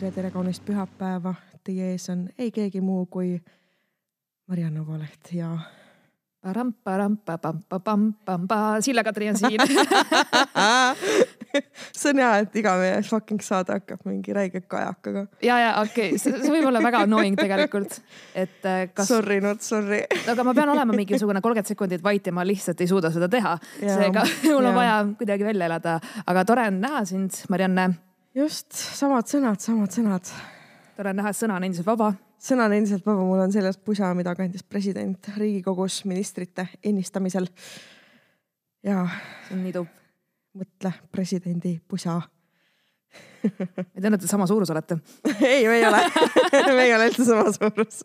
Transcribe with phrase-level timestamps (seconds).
[0.00, 1.34] tere, tere kaunist pühapäeva.
[1.64, 3.34] Teie ees on ei keegi muu kui
[4.48, 5.50] Marianne Voleht ja
[8.80, 9.60] Silla-Katri on siin
[12.00, 15.26] see on hea, et iga meie fucking saade hakkab mingi räige kajakaga.
[15.44, 18.00] ja, ja okei okay., see võib olla väga annoying tegelikult,
[18.32, 19.12] et äh, kas.
[19.12, 20.06] Sorry, not sorry.
[20.32, 23.58] aga ma pean olema mingisugune kolmkümmend sekundit vait ja ma lihtsalt ei suuda seda teha.
[23.82, 24.78] seega mul on ja.
[24.80, 27.92] vaja kuidagi välja elada, aga tore on näha sind, Marianne.
[28.34, 30.32] Just, samad sõnad, samad sõnad.
[30.96, 34.34] tore näha, sõna on endiselt vaba sõna on endiselt vaba, mul on seljas pusa, mida
[34.38, 37.48] kandis president Riigikogus ministrite ennistamisel.
[38.86, 39.06] ja.
[39.48, 39.96] see on nii tubb.
[40.60, 42.16] mõtle, presidendi pusa
[43.94, 44.96] et te sama suurus olete
[45.46, 46.00] ei, me ei ole
[46.76, 48.02] me ei ole üldse sama suurus.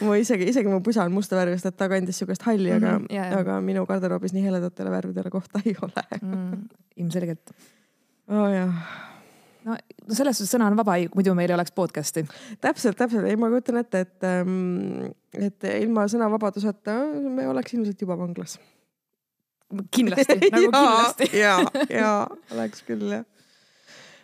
[0.00, 2.78] mu isegi, isegi mu pusa on musta värvi, sest et ta kandis sihukest halli mm,
[2.78, 3.38] -hmm, aga yeah,, yeah.
[3.40, 6.66] aga minu garderoobis nii heledatele värvidele kohta ei ole mm,.
[6.96, 7.54] ilmselgelt.
[8.30, 9.09] oo oh, jah
[9.66, 9.76] no
[10.10, 12.24] selles suhtes sõna on vaba, muidu meil ei oleks podcast'i.
[12.62, 18.18] täpselt, täpselt, ei ma kujutan ette, et, ähm, et ilma sõnavabaduseta me oleks ilmselt juba
[18.18, 18.58] vanglas.
[19.94, 21.58] kindlasti nagu kindlasti ja,
[21.90, 22.12] ja
[22.54, 23.26] oleks küll jah.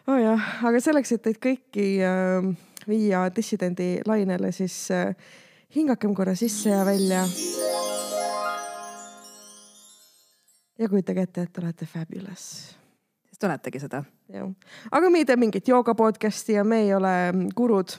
[0.08, 2.50] oh jah, aga selleks, et teid kõiki äh,
[2.88, 5.12] viia dissidendi lainele, siis äh,
[5.76, 7.26] hingakem korra sisse ja välja.
[10.78, 12.76] ja kujutage ette, et olete fabulous
[13.36, 14.00] siis te oletegi seda.
[14.32, 14.48] jah,
[14.96, 17.90] aga me ei tee mingit jooga podcast'i ja me ei ole mm, gurud.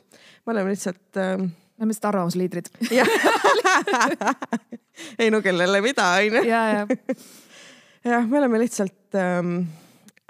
[0.46, 1.38] me oleme lihtsalt äh....
[1.38, 2.68] me oleme lihtsalt arvamusliidrid
[5.22, 6.42] ei no kellele mida, onju.
[6.48, 6.88] ja, ja.
[8.04, 9.60] jah, me oleme lihtsalt ähm,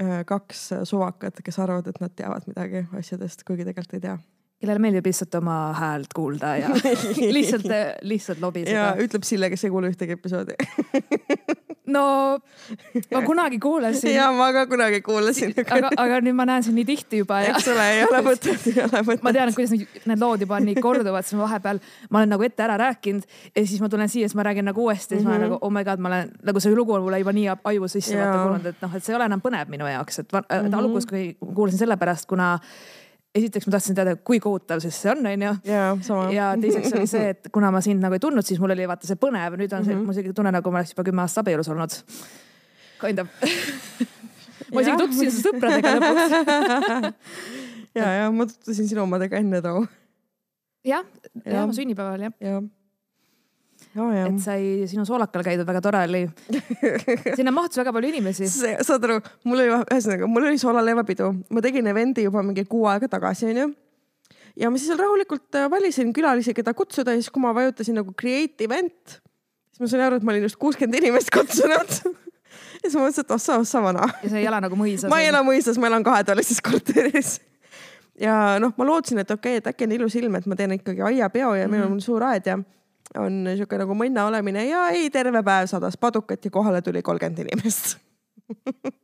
[0.01, 4.17] äh, kaks suvakat, kes arvavad, et nad teavad midagi asjadest, kuigi tegelikult ei tea
[4.57, 6.69] kellele meeldib lihtsalt oma häält kuulda ja
[7.37, 7.69] lihtsalt,
[8.01, 8.75] lihtsalt lobiseda.
[8.75, 10.53] ja ütleb Sille, kes ei kuule ühtegi episoodi
[11.87, 12.39] no
[13.11, 14.11] ma kunagi kuulasin.
[14.15, 15.53] ja ma ka kunagi kuulasin.
[15.63, 17.53] aga, aga nüüd ma näen sind nii tihti juba ja.
[17.55, 19.23] eks ole, ei ole mõtet, ei ole mõtet.
[19.23, 21.79] ma tean, kuidas need, need lood juba nii korduvad, siis ma vahepeal,
[22.11, 24.83] ma olen nagu ette ära rääkinud ja siis ma tulen siia, siis ma räägin nagu
[24.83, 25.31] uuesti, siis mm -hmm.
[25.31, 25.55] ma olen mhm.
[25.55, 28.19] nagu oh my god, ma olen nagu see lugu on mulle juba nii aju sisse
[28.19, 30.77] vaata kulunud, et noh, et see ei ole enam põnev minu jaoks, et mm -hmm.
[30.77, 32.59] alguses, kui kuulasin sellepärast, kuna
[33.37, 35.53] esiteks ma tahtsin teada, kui kohutav siis see on, onju.
[36.35, 39.09] ja teiseks oli see, et kuna ma sind nagu ei tundnud, siis mul oli vaata
[39.09, 40.05] see põnev, nüüd on see mm, -hmm.
[40.05, 41.97] mul isegi tunne nagu ma oleks juba kümme aastat abielus olnud.
[43.01, 43.27] Kind of
[44.73, 47.13] ma isegi tutvusin su sõpradega lõpuks
[47.99, 49.85] ja, ja ma tutvusin sinu omadega enne too.
[50.87, 51.05] jah,
[51.43, 52.61] ja, ja mu sünnipäeval jah ja
[53.97, 54.13] oh,.
[54.27, 56.23] et sai sinu soolakal käidud, väga tore oli.
[57.39, 58.49] sinna mahtus väga palju inimesi.
[58.51, 63.09] saad aru, mul oli, ühesõnaga, mul oli soolaleivapidu, ma tegin event'i juba mingi kuu aega
[63.17, 63.73] tagasi, onju
[64.57, 68.13] ja ma siis rahulikult äh, valisin külalisi, keda kutsuda ja siis, kui ma vajutasin nagu
[68.17, 69.19] create event,
[69.71, 71.91] siis ma sain aru, et ma olin just kuuskümmend inimest kutsunud
[72.81, 74.07] ja siis ma mõtlesin, et ossa, ossa vana.
[74.23, 75.09] ja sa ei ela nagu mõisas?
[75.11, 77.35] ma ei ela mõisas, ma elan kahetoalises korteris.
[78.21, 80.73] ja noh, ma lootsin, et okei okay,, et äkki on ilus ilm, et ma teen
[80.79, 81.77] ikkagi aiapeo ja mm -hmm.
[81.77, 82.57] meil on suur aed ja
[83.15, 87.45] on niisugune nagu mõnna olemine ja ei, terve päev sadas padukat ja kohale tuli kolmkümmend
[87.45, 87.97] inimest.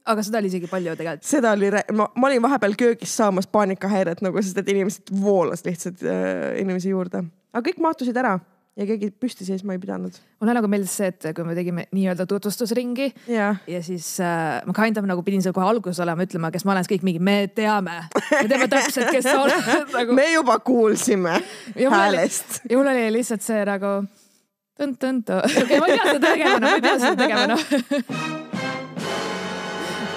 [0.08, 1.28] Aga seda oli isegi palju tegelikult.
[1.28, 6.04] seda oli, ma, ma olin vahepeal köögis saamas paanikahäiret nagu, sest et inimesed voolas lihtsalt
[6.08, 8.38] äh, inimesi juurde, aga kõik mahtusid ära
[8.78, 10.16] ja keegi püsti seisma ei pidanud.
[10.42, 14.74] mulle nagu meeldis see, et kui me tegime nii-öelda tutvustusringi ja, ja siis äh, ma
[14.78, 17.22] kind of nagu pidin seal kohe alguses olema, ütlema, kes ma olen, siis kõik mingi,
[17.22, 18.00] me teame,
[18.32, 19.72] me teame täpselt, kes sa oled.
[19.98, 20.18] Nagu....
[20.18, 21.38] me juba kuulsime
[21.78, 22.64] ja häälest.
[22.70, 23.96] ja mul oli lihtsalt see nagu
[24.82, 25.30] tõnt-tõnt,
[25.64, 27.62] okei ma ei pea seda tegema, ma ei pea seda tegema, noh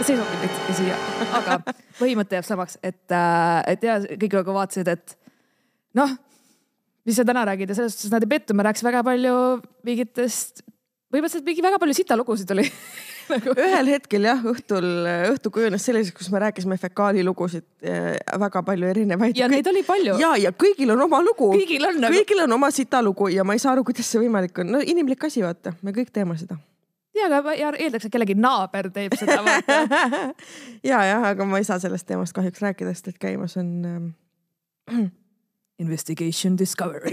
[0.06, 0.96] see sobib nüüd siia,
[1.34, 1.60] aga
[1.98, 5.18] põhimõte jääb samaks, et, äh, et ja kõik nagu vaatasid, et
[5.98, 6.16] noh
[7.06, 9.34] mis sa täna räägid ja selles suhtes nad ei pettu, ma rääkisin väga palju
[9.86, 10.64] mingitest,
[11.12, 12.66] põhimõtteliselt mingi väga palju sitalugusid oli
[13.32, 13.54] nagu.
[13.54, 14.88] ühel hetkel jah, õhtul,
[15.32, 18.12] õhtu kujunes selliseks, kus me rääkisime fekaalilugusid eh,
[18.42, 19.38] väga palju erinevaid.
[19.38, 20.18] ja neid oli palju.
[20.22, 21.52] ja, ja kõigil on oma lugu.
[21.54, 22.14] kõigil on nagu....
[22.18, 24.74] kõigil on oma sitalugu ja ma ei saa aru, kuidas see võimalik on.
[24.76, 26.58] no inimlik asi, vaata, me kõik teeme seda
[27.16, 29.78] ja, aga eeldaks, et kellegi naaber teeb seda, vaata
[30.90, 34.10] ja, jah, aga ma ei saa sellest teemast kahjuks rääkida, sest et käimas on ähm,
[35.82, 37.12] investigation discovery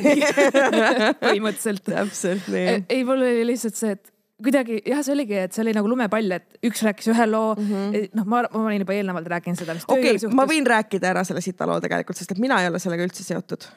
[1.23, 1.83] põhimõtteliselt.
[1.87, 2.83] täpselt nii.
[2.89, 4.11] ei, mul oli lihtsalt see, et
[4.43, 7.71] kuidagi jah, see oligi, et see oli nagu lumepall, et üks rääkis ühe loo mm
[7.71, 9.75] -hmm., noh, ma, ma olin juba eelnevalt rääkinud seda.
[9.87, 12.79] okei okay,, ma võin rääkida ära selle sita loo tegelikult, sest et mina ei ole
[12.79, 13.67] sellega üldse seotud.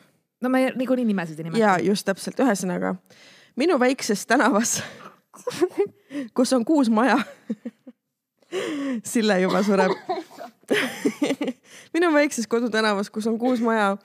[0.42, 1.64] no me niikuinii nimesid ei nimeta.
[1.64, 2.94] ja just täpselt, ühesõnaga
[3.56, 4.80] minu väikses tänavas
[6.36, 7.18] kus on kuus maja
[9.04, 9.92] Sille juba sureb
[11.94, 13.96] minu väikses kodutänavas, kus on kuus maja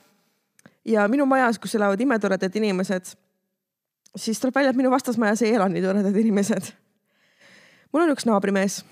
[0.86, 3.14] ja minu majas, kus elavad imetoredad inimesed,
[4.16, 6.74] siis tuleb välja, et minu vastasmajas ei ela nii toredad inimesed.
[7.94, 8.84] mul on üks naabrimees,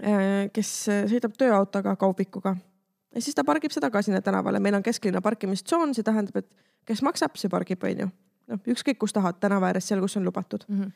[0.00, 0.74] äh, kes
[1.10, 2.56] sõidab tööautoga kaubikuga
[3.14, 6.50] ja siis ta pargib seda ka sinna tänavale, meil on kesklinna parkimistsoon, see tähendab, et
[6.88, 8.08] kes maksab, see pargib, onju.
[8.50, 10.80] noh, ükskõik kus tahad, tänava ääres, seal, kus on lubatud mm.
[10.80, 10.92] -hmm.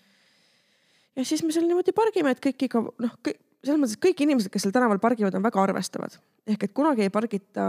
[1.16, 3.18] ja siis me seal niimoodi pargime, et kõik ikka noh,
[3.64, 6.18] selles mõttes, kõik inimesed, kes seal tänaval pargivad, on väga arvestavad.
[6.46, 7.64] ehk et kunagi ei pargita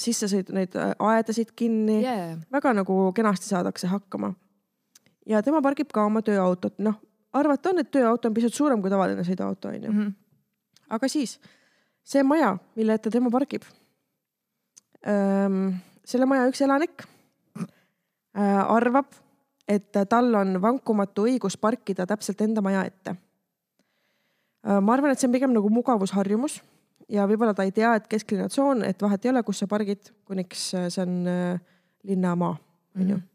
[0.00, 2.38] sissesõidu neid aedasid kinni yeah..
[2.52, 4.34] väga nagu kenasti saadakse hakkama.
[5.26, 6.96] ja tema pargib ka oma tööautot, noh
[7.36, 9.98] arvata on, et tööauto on pisut suurem kui tavaline sõiduauto onju mm.
[9.98, 10.12] -hmm.
[10.96, 11.38] aga siis
[12.08, 13.62] see maja, mille ette tema pargib.
[16.04, 17.04] selle maja üks elanik
[17.58, 19.12] äh, arvab,
[19.68, 23.14] et tal on vankumatu õigus parkida täpselt enda maja ette.
[24.68, 26.58] Äh, ma arvan, et see on pigem nagu mugavusharjumus
[27.08, 30.12] ja võib-olla ta ei tea, et kesklinna tsoon, et vahet ei ole, kus sa pargid,
[30.28, 32.54] kuniks see on äh, linnamaa,
[32.98, 33.16] onju.
[33.16, 33.26] Mhm.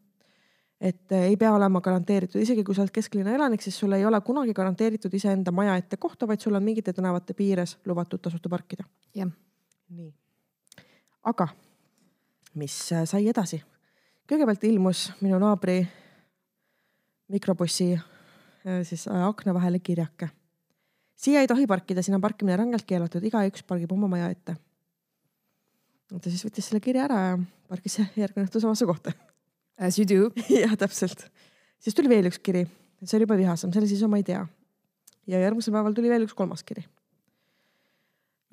[0.84, 4.20] et ei pea olema garanteeritud, isegi kui sa oled kesklinna elanik, siis sul ei ole
[4.20, 8.84] kunagi garanteeritud iseenda maja ette kohta, vaid sul on mingite tänavate piires lubatud tasuta parkida.
[9.14, 9.30] jah.
[9.88, 10.12] nii.
[11.24, 11.48] aga
[12.54, 13.62] mis sai edasi?
[14.28, 15.82] kõigepealt ilmus minu naabri
[17.28, 20.28] mikrobussi äh, siis äh, akna vahele kirjake.
[21.16, 24.56] Siia ei tohi parkida, siin on parkimine rangelt keelatud, igaüks pargib oma maja ette.
[26.14, 27.38] ta siis võttis selle kirja ära ja
[27.70, 29.14] parkis järgmine õhtu samasse kohta.
[29.78, 30.30] As you do.
[30.54, 31.26] jah, täpselt.
[31.82, 32.66] siis tuli veel üks kiri,
[33.02, 34.44] see oli juba vihasem, selle sisu ma ei tea.
[35.26, 36.84] ja järgmisel päeval tuli veel üks kolmas kiri.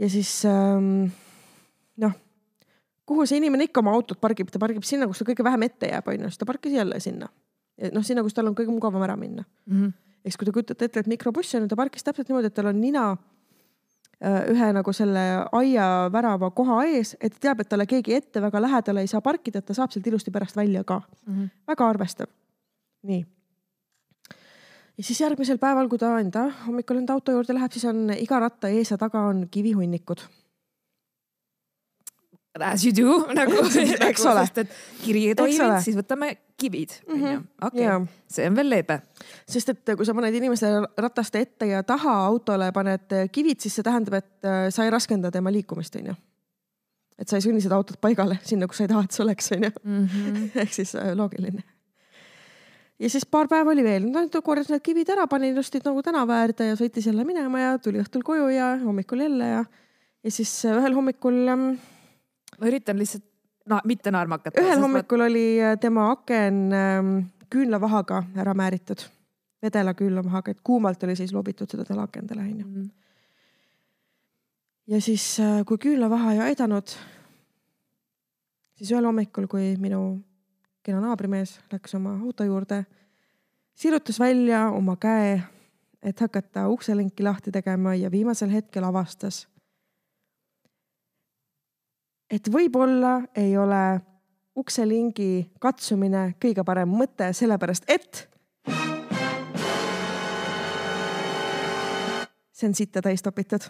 [0.01, 1.11] ja siis ähm,
[2.01, 2.17] noh
[3.11, 5.89] kuhu see inimene ikka oma autot pargib, ta pargib sinna, kus ta kõige vähem ette
[5.91, 7.27] jääb, onju, siis ta parkis jälle sinna.
[7.89, 9.75] Noh, sinna, kus tal on kõige mugavam ära minna mm.
[9.75, 9.91] -hmm.
[10.25, 12.69] eks kui te kujutate ette, et mikrobuss on ju, ta parkis täpselt niimoodi, et tal
[12.71, 13.05] on nina
[14.21, 19.01] äh, ühe nagu selle aiavärava koha ees, et teab, et talle keegi ette väga lähedale
[19.01, 21.33] ei saa parkida, et ta saab sealt ilusti pärast välja ka mm.
[21.33, 21.49] -hmm.
[21.67, 22.27] väga arvestav.
[23.03, 23.25] nii.
[24.97, 28.39] ja siis järgmisel päeval, kui ta enda hommikul enda auto juurde läheb, siis on iga
[28.39, 30.21] ratta ees ja taga on kivihunnikud
[32.59, 33.63] as you do nagu,
[34.09, 34.45] eks ole.
[34.45, 37.21] sest et kiri ei toiminud, siis võtame kivid mm.
[37.21, 37.45] -hmm.
[37.67, 37.87] okei
[38.31, 38.99] see on veel leebe.
[39.47, 43.83] sest et kui sa paned inimese rataste ette ja taha autole paned kivid, siis see
[43.87, 46.15] tähendab, et äh, sa ei raskenda tema liikumist, onju.
[47.17, 49.51] et sa ei sunni seda autot paigale sinna, kus sa ei taha, et see oleks,
[49.57, 49.71] onju.
[49.83, 50.49] Mhm.
[50.63, 51.63] ehk siis äh, loogiline.
[52.99, 56.03] ja siis paar päeva oli veel, no ta korjas need kivid ära, pani ilusti nagu
[56.03, 59.63] tänava äärde ja sõitis jälle minema ja tuli õhtul koju ja hommikul jälle ja,
[60.23, 61.71] ja siis äh, ühel hommikul ähm,
[62.61, 63.25] ma üritan lihtsalt
[63.69, 64.61] no, mitte naerma hakata.
[64.61, 65.29] ühel hommikul ma...
[65.29, 67.11] oli äh, tema aken ähm,
[67.51, 69.03] küünlavahaga ära määritud,
[69.63, 72.73] vedela küünlavahaga, et kuumalt oli siis lobitud seda talle akendele onju mm.
[72.75, 72.89] -hmm.
[74.93, 76.95] ja siis, äh, kui küünlavaha ei aidanud,
[78.75, 80.21] siis ühel hommikul, kui minu
[80.83, 82.85] kena naabrimees läks oma auto juurde,
[83.73, 85.41] sirutas välja oma käe,
[86.03, 89.47] et hakata ukselinki lahti tegema ja viimasel hetkel avastas
[92.31, 93.99] et võib-olla ei ole
[94.57, 98.25] ukselingi katsumine kõige parem mõte, sellepärast et
[102.51, 103.65] see on sitta täis topitud.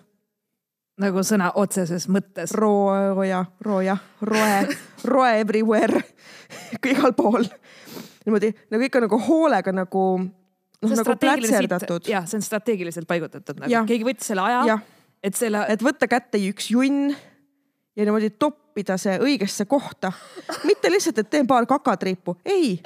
[1.02, 2.54] nagu sõna otseses mõttes.
[2.54, 4.68] rooja, rooja, roe,
[5.06, 6.04] roe everywhere
[6.92, 7.48] igal pool.
[8.26, 12.10] niimoodi nagu ikka nagu hoolega nagu noh, nagu plätserdatud.
[12.10, 14.80] jah, see on strateegiliselt paigutatud nagu, keegi võttis selle aja,
[15.24, 15.66] et selle.
[15.70, 17.14] et võtta kätte üks junn
[18.02, 20.12] ja niimoodi toppida see õigesse kohta.
[20.66, 22.80] mitte lihtsalt, et teen paar kakatriipu, ei,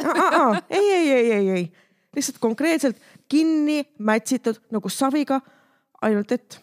[0.70, 1.66] ei, ei, ei, ei, ei,
[2.16, 3.00] lihtsalt konkreetselt
[3.32, 5.40] kinni mätsitud nagu saviga,
[6.02, 6.60] ainult et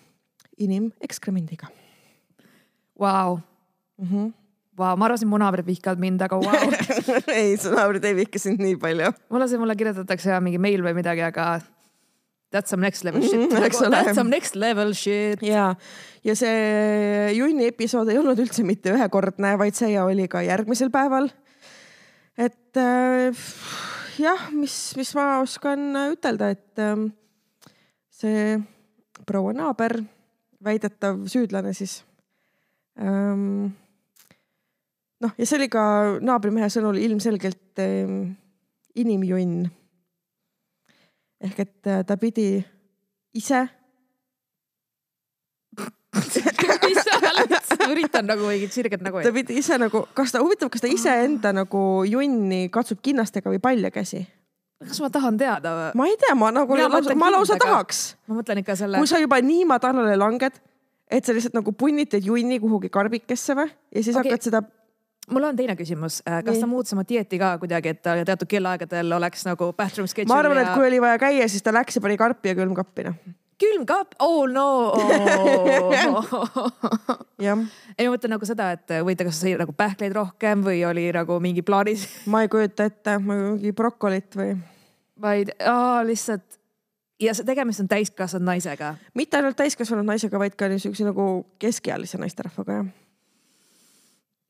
[0.60, 1.72] inimekskremendiga.
[3.00, 3.40] Vau.
[3.98, 4.30] Mhm.
[4.78, 6.70] Vau, ma arvasin, mu naabrid vihkavad mind, aga vau wow.
[7.38, 9.10] ei, su naabrid ei vihka sind nii palju.
[9.28, 11.58] mulle see, mulle kirjutatakse mingi meil või midagi, aga
[12.52, 13.90] That's some next level shit mm,.
[13.90, 15.40] That's some next level shit.
[15.42, 15.74] ja,
[16.20, 21.30] ja see junni episood ei olnud üldse mitte ühekordne, vaid see oli ka järgmisel päeval.
[22.36, 23.42] et äh,
[24.20, 27.06] jah, mis, mis ma oskan ütelda, et äh,
[28.12, 28.60] see
[29.24, 30.02] proua naaber,
[30.62, 32.02] väidetav süüdlane siis
[33.00, 33.72] ähm,.
[35.24, 35.84] noh, ja see oli ka
[36.20, 38.18] naabrimehe sõnul ilmselgelt äh,
[38.92, 39.70] inimjunn
[41.42, 42.64] ehk et äh, ta pidi
[43.34, 43.66] ise
[47.92, 49.22] üritan nagu mingit sirget nägu.
[49.24, 53.60] ta pidi ise nagu, kas ta, huvitav, kas ta iseenda nagu junni katsub kinnastega või
[53.62, 54.20] paljakäsi?
[54.82, 55.88] kas ma tahan teada või?
[55.98, 56.76] ma ei tea, ma nagu,
[57.18, 58.04] ma lausa tahaks.
[58.28, 59.00] ma mõtlen ikka selle.
[59.00, 60.60] kui sa juba nii madalale langed,
[61.08, 64.32] et sa lihtsalt nagu punnitad junni kuhugi karbikesse või ja siis okay.
[64.32, 64.62] hakkad seda
[65.30, 69.12] mul on teine küsimus, äh, kas sa muutis oma dieeti ka kuidagi, et teatud kellaaegadel
[69.18, 70.34] oleks nagu bathroom schedule?
[70.34, 72.58] ma arvan ja..., et kui oli vaja käia, siis ta läks ja pani karpi ja
[72.58, 73.18] külmkappi noh.
[73.62, 74.66] külmkapp, oh no
[77.46, 77.62] jah,
[77.98, 81.38] ei ma mõtlen nagu seda, et võite, kas sõi nagu pähkleid rohkem või oli nagu
[81.44, 84.56] mingi plaanis, ma ei kujuta ette, mingi brokolit või
[85.22, 86.58] vaid aa, lihtsalt
[87.22, 88.94] ja see tegemist on täiskasvanud naisega.
[89.14, 91.28] mitte ainult täiskasvanud naisega, vaid ka niisuguse nagu
[91.62, 92.88] keskealise naisterahvaga jah.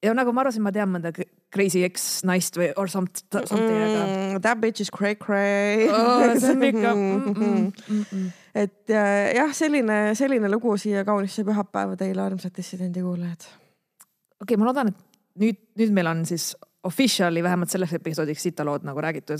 [0.02, 1.12] Ja nagu ma arvasin, ma tean mõnda
[1.52, 6.34] crazy ex naist või or some- something, aga Mm, that bitch is cray cray oh,
[6.40, 8.26] see on ikka mm -mm, mm -mm.
[8.54, 13.42] et äh, jah, selline, selline lugu siia kaunisse pühapäeva teile, armsad dissidendi kuulajad.
[13.42, 14.96] okei okay,, ma loodan, et
[15.38, 19.38] nüüd, nüüd meil on siis officially vähemalt selleks episoodiks sitalood nagu räägitud.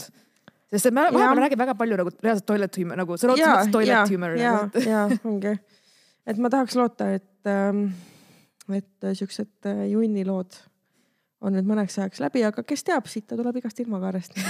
[0.70, 3.72] sest et me vahepeal räägime väga palju nagu reaalselt toilet humor nagu sõna otseses mõttes
[3.72, 5.58] toilet humor ja ja ongi,
[6.26, 7.86] et ma tahaks loota, et ähm,,
[8.70, 10.54] et äh, siuksed äh, junnilood
[11.42, 14.36] on nüüd mõneks ajaks läbi, aga kes teab, sitta tuleb igast ilmakaarest.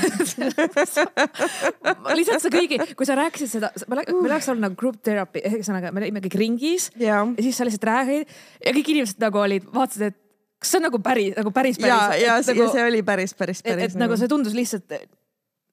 [2.18, 6.02] lihtsalt see kõigi, kui sa rääkisid seda, meil oleks olnud nagu group therapy, ühesõnaga me
[6.02, 8.34] olime kõik ringis ja, ja siis sa lihtsalt räägid
[8.66, 10.18] ja kõik inimesed nagu olid, vaatasid, et
[10.62, 12.26] kas see on nagu päris, nagu päris, ja, päris.
[12.26, 13.96] ja, nagu, ja see oli päris, päris, päris.
[13.96, 14.98] et nagu see tundus lihtsalt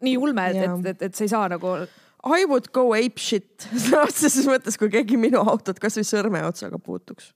[0.06, 1.76] nii ulme, et, et, et, et sa ei saa nagu,
[2.20, 7.34] I would go ape shit sõna otseses mõttes, kui keegi minu autot kasvõi sõrmeotsaga puutuks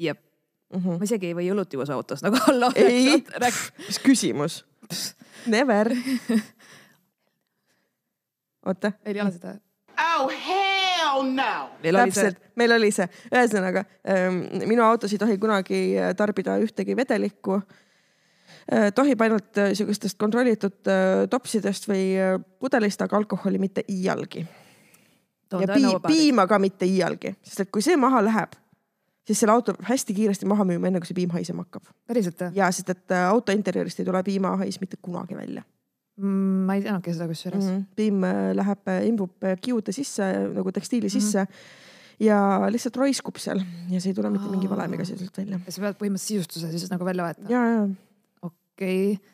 [0.00, 0.20] jep,
[0.72, 0.80] mm.
[0.80, 0.98] -hmm.
[0.98, 2.72] ma isegi ei või õlut juua su autos nagu hallo.
[2.74, 3.20] Ei.
[3.88, 4.64] mis küsimus?
[5.46, 5.92] Never.
[8.66, 9.58] oota, ei ole seda.
[10.00, 11.52] Oh, hell no!
[11.82, 16.14] meil oli see täpselt, meil oli see, ühesõnaga ähm, minu autos ei tohi kunagi äh,
[16.16, 18.88] tarbida ühtegi vedelikku äh,.
[18.96, 24.46] tohib ainult äh, sihukestest kontrollitud äh, topsidest või äh, pudelist, aga alkoholi mitte iialgi.
[25.52, 28.59] ja pii, piima ka mitte iialgi, sest et kui see maha läheb,
[29.30, 31.92] siis selle auto peab hästi kiiresti maha müüma, enne kui see piim haisema hakkab.
[32.10, 32.56] päriselt või?
[32.58, 35.62] ja sest, et äh, auto interjöörist ei tule piimahais mitte kunagi välja
[36.20, 37.70] Mm, ma ei teadnudki seda kusjuures mm.
[37.70, 37.76] mm.
[37.78, 37.94] -hmm.
[37.96, 41.12] piim äh, läheb, imbub äh, kiude sisse nagu tekstiili Mhm.
[41.12, 42.26] sisse mm -hmm.
[42.26, 45.60] ja lihtsalt roiskub seal ja see ei tule mitte mingi valemiga sealt välja.
[45.66, 47.48] ja sa pead põhimõtteliselt sisustuse siis nagu välja vahetama.
[47.50, 47.88] ja, ja
[48.42, 49.24] okei okay.,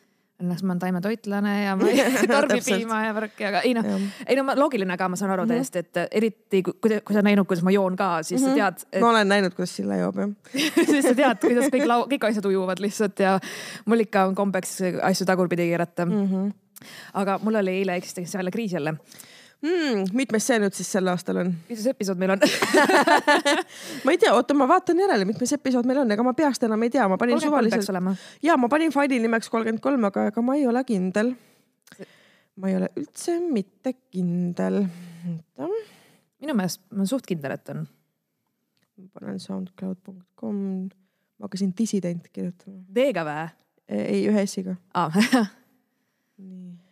[0.43, 3.87] õnneks ma olen taimetoitlane ja ma ei tarbi piima ja värki, aga ei noh,
[4.26, 5.52] ei no ma- loogiline ka, ma saan aru Mhm.
[5.55, 8.59] täiesti, et eriti kui, kui, kui sa näinud, kuidas ma joon ka, siis mm -hmm.
[8.59, 10.28] sa tead, ma olen näinud, kuidas Sille joob jah.
[10.93, 13.38] siis sa tead, kuidas kõik lau-, kõik asjad ujuvad lihtsalt ja
[13.87, 16.12] mul ikka on kombeks asju tagurpidi keerata mm.
[16.12, 16.35] Mhm.
[16.35, 16.52] -hmm.
[17.14, 18.95] aga mul oli eile eksistentsiaalne kriis jälle.
[19.64, 21.50] Mm, mitmes see nüüd siis sel aastal on?
[21.70, 22.42] mis episood meil on?
[24.04, 26.84] ma ei tea, oota, ma vaatan järele, mitmes episood meil on, ega ma peast enam
[26.84, 27.88] ei tea, ma panin suvaliselt,
[28.44, 31.32] ja ma panin faili nimeks kolmkümmend kolm, aga ega ma ei ole kindel.
[32.60, 34.82] ma ei ole üldse mitte kindel.
[35.56, 37.86] minu meelest ma olen suht kindel, et on.
[39.00, 40.64] ma panen soundcloud.com,
[41.40, 42.82] ma hakkasin dissident kirjutama.
[42.92, 43.52] D-ga või?
[43.88, 44.76] ei, ühe S-iga.
[44.92, 45.08] aa,
[46.44, 46.86] nii.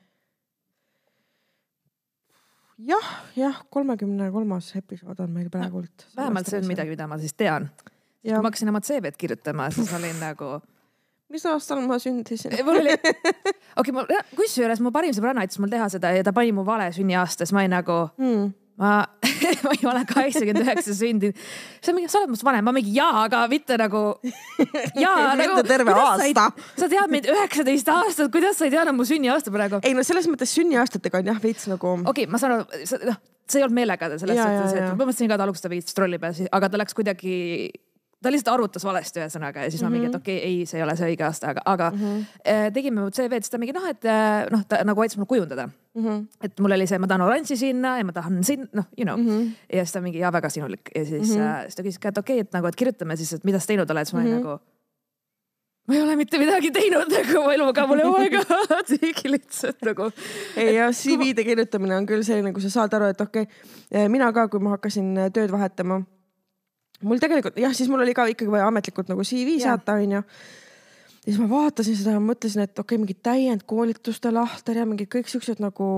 [2.78, 6.07] jah, jah, kolmekümne kolmas episood on meil praegult.
[6.16, 7.71] vähemalt see on midagi, mida ma siis tean.
[8.23, 10.59] kui ma hakkasin oma CV-d kirjutama, siis olin nagu
[11.35, 12.54] mis aastal ma sündisin?
[12.64, 14.04] mul oli, okei okay,, ma,
[14.37, 17.54] kusjuures mu parim sõbranna aitas mul teha seda ja ta pani mu vale sünniaasta, siis
[17.57, 18.52] ma olin nagu, Hmm.
[18.81, 18.97] ma,
[19.67, 21.45] ma ei ole kaheksakümmend üheksa sündinud.
[21.81, 24.05] see on mingi, sa oled minust vanem, ma mingi jaa, aga mitte nagu.
[25.05, 25.61] jaa, nagu.
[25.69, 26.49] Terve aasta.
[26.81, 29.83] sa tead mind üheksateist aastat, kuidas sa ei teadnud mu sünniaasta praegu?
[29.85, 33.21] ei no selles mõttes sünniaastatega on jah veits nagu okei okay,, ma saan aru, noh,
[33.49, 36.21] see ei olnud meelega selles suhtes, et ma mõtlesin ka, et alguses ta veits trolli
[36.21, 37.35] peal, aga ta läks kuidagi,
[38.25, 40.87] ta lihtsalt arvutas valesti ühesõnaga ja siis ma mingi, et okei okay,, ei, see ei
[40.87, 42.75] ole see õige aasta, aga, aga mm -hmm.
[42.76, 46.04] tegime CV-d, siis ta mingi noh, et eh, noh, ta nagu aitas mul kujundada mm.
[46.04, 46.26] -hmm.
[46.49, 49.16] et mul oli see, ma tahan oranži sinna ja ma tahan siin, noh, you know
[49.16, 49.25] mm.
[49.25, 49.40] Mhm.
[49.40, 49.76] -hmm.
[49.76, 51.62] ja siis ta mingi ja väga sinulik ja siis mm, -hmm.
[51.62, 53.66] siis ta küsis ka, et okei okay,, et nagu, et kirjutame siis, et mida sa
[53.66, 54.43] teinud oled, siis ma olin Mhm.
[54.43, 54.61] nagu.
[55.87, 58.40] ma ei ole mitte midagi teinud nagu mu eluga, mul ei ole aega,
[58.88, 60.11] tegi lihtsalt nagu.
[60.57, 64.33] ei ja CV-de kirjutamine on küll selline, kui sa saad aru, et okei okay,, mina
[64.33, 66.02] ka, kui ma hakkasin äh, tööd vahetama.
[67.03, 70.21] Mul tegelikult jah, siis mul oli ka ikkagi vaja ametlikult nagu CV saata, onju.
[70.21, 75.11] ja siis ma vaatasin seda ja mõtlesin, et okei okay,, mingid täiendkoolituste lahter ja mingid
[75.13, 75.89] kõik siuksed nagu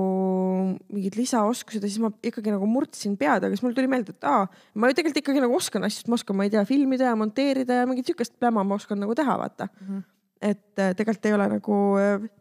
[0.95, 4.29] mingid lisaoskused ja siis ma ikkagi nagu murdsin pead, aga siis mul tuli meelde, et
[4.29, 7.19] aa, ma ju tegelikult ikkagi nagu oskan asju, ma oskan, ma ei tea, filmida ja
[7.19, 9.87] monteerida ja mingit siukest pläma ma oskan nagu teha, vaata mm.
[9.87, 10.05] -hmm.
[10.41, 11.81] et äh, tegelikult ei ole nagu,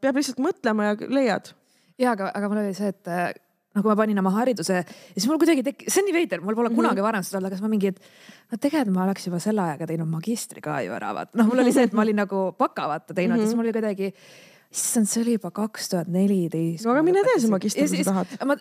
[0.01, 1.53] peab lihtsalt mõtlema ja leiad
[1.99, 3.41] ja aga, aga mul oli see, et
[3.81, 6.55] kui ma panin oma hariduse ja siis mul kuidagi tekkis, see on nii veider, mul
[6.55, 9.39] pole kunagi varem seda olnud, aga siis ma mingi, et no tegelikult ma oleks juba
[9.43, 11.35] selle ajaga teinud magistri ka ju ära, vaata.
[11.39, 13.75] noh, mul oli see, et ma olin nagu baka vaata teinud ja siis mul oli
[13.75, 14.11] kuidagi,
[14.75, 16.85] issand, see oli juba kaks tuhat neliteist.
[16.87, 18.35] No aga mine tee see magistri, kui sa tahad.
[18.47, 18.55] ma,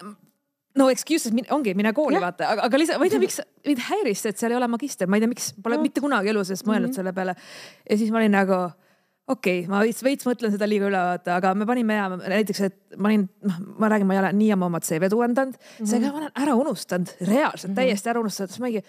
[0.78, 2.24] no excuses, ongi, mine kooli Jah.
[2.28, 4.68] vaata, aga, aga lihtsalt ma ei tea, miks mind häiris see, et seal ei ole
[4.70, 5.82] magister, ma ei tea, miks, pole No.
[5.86, 7.36] mitte kunagi elu sees mõelnud selle peale.
[7.90, 8.58] ja siis ma olin nagu
[9.28, 12.60] okei okay,, ma veits, veits mõtlen seda liiga üle vaata, aga me panime ja näiteks,
[12.68, 15.72] et ma olin, noh, ma räägin, ma ei ole nii ammu oma CV-d uuendanud mm,
[15.78, 15.90] -hmm.
[15.90, 17.80] seega ma olen ära unustanud, reaalselt mm -hmm.
[17.80, 18.84] täiesti ära unustanud, siis ma mingi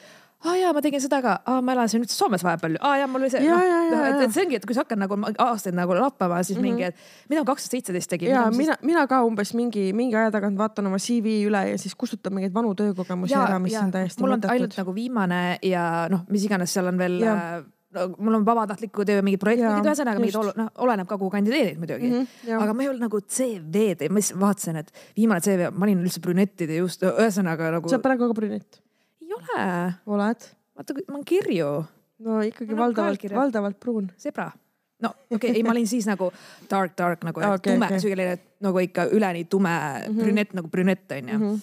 [0.45, 3.25] aa jaa, ma tegin seda ka, aa ma elasin üldse Soomes vahepeal, aa jaa, mul
[3.25, 4.27] oli see, Ja, noh ja, ja,, et, ja.
[4.27, 6.75] et see ongi, et kui sa hakkad nagu aastaid nagu lappama, siis mm -hmm.
[6.75, 8.29] mingi, et mida ma kaks tuhat seitseteist tegin.
[8.29, 11.95] ja mina, mina ka umbes mingi, mingi aja tagant vaatan oma CV üle ja siis
[11.95, 14.81] kustutan mingeid vanu töökogemusi ära, mis on täiesti mul on ainult mõttetud.
[14.83, 17.63] nagu viimane ja noh, mis iganes seal on veel Jah.
[17.95, 21.31] No, mul on vabatahtliku töö mingid projektid Jaa,, ühesõnaga mingid olu-, noh, oleneb ka kuhu
[21.33, 22.27] kandideerid muidugi mm.
[22.27, 26.03] -hmm, aga ma ei olnud nagu CV-d, ma lihtsalt vaatasin, et viimane CV, ma olin
[26.03, 28.81] üldse brünettide just, ühesõnaga nagu sa oled praegu ka brünett,
[29.23, 29.69] ei ole,
[30.17, 30.47] oled?
[30.75, 31.71] vaata, ma olen kirju,
[32.25, 34.11] no ikkagi Ma olen valdavalt, valdavalt pruun.
[34.17, 34.51] sebra.
[35.03, 36.31] no okei okay,, ei, ma olin siis nagu
[36.71, 40.21] dark, dark nagu okay, tume okay., selline nagu ikka üleni tume mm -hmm.
[40.23, 41.45] brünett nagu brünett onju mm.
[41.45, 41.59] -hmm.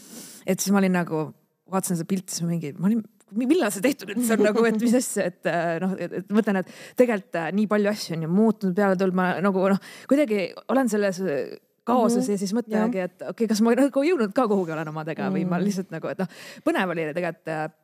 [0.46, 1.32] et siis ma olin nagu,
[1.70, 3.02] vaatasin seda pilti, siis ma mingi, ma olin,
[3.38, 6.72] millal see tehtud üldse on nagu, et mis asja, et äh, noh, et mõtlen, et
[6.98, 10.90] tegelikult äh, nii palju asju on ju muutunud peale tulnud, ma nagu noh, kuidagi olen
[10.92, 11.54] selles äh,
[11.88, 12.32] kaoses mm -hmm.
[12.32, 15.46] ja siis mõtlengi, et okei okay,, kas ma nagu jõudnud ka kuhugi olen omadega või
[15.48, 17.78] ma lihtsalt nagu, et noh, põnev oli tegelikult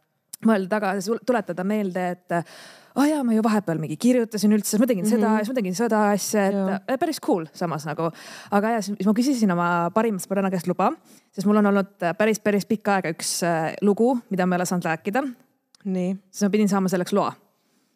[0.47, 2.37] mõelda tagasi, tuletada meelde, et
[2.99, 5.39] äh, oh jaa, ma ju vahepeal mingi kirjutasin üldse, siis ma tegin seda Mhm.
[5.39, 6.81] ja siis ma tegin seda asja, et Jaa.
[6.89, 8.11] äh, päris cool samas nagu.
[8.51, 10.93] aga ja siis ma küsisin oma parima sõbranna käest luba,
[11.33, 14.67] sest mul on olnud päris, päris pikka aega üks äh, lugu, mida ma ei ole
[14.67, 15.23] saanud rääkida.
[15.85, 17.33] siis ma pidin saama selleks loa,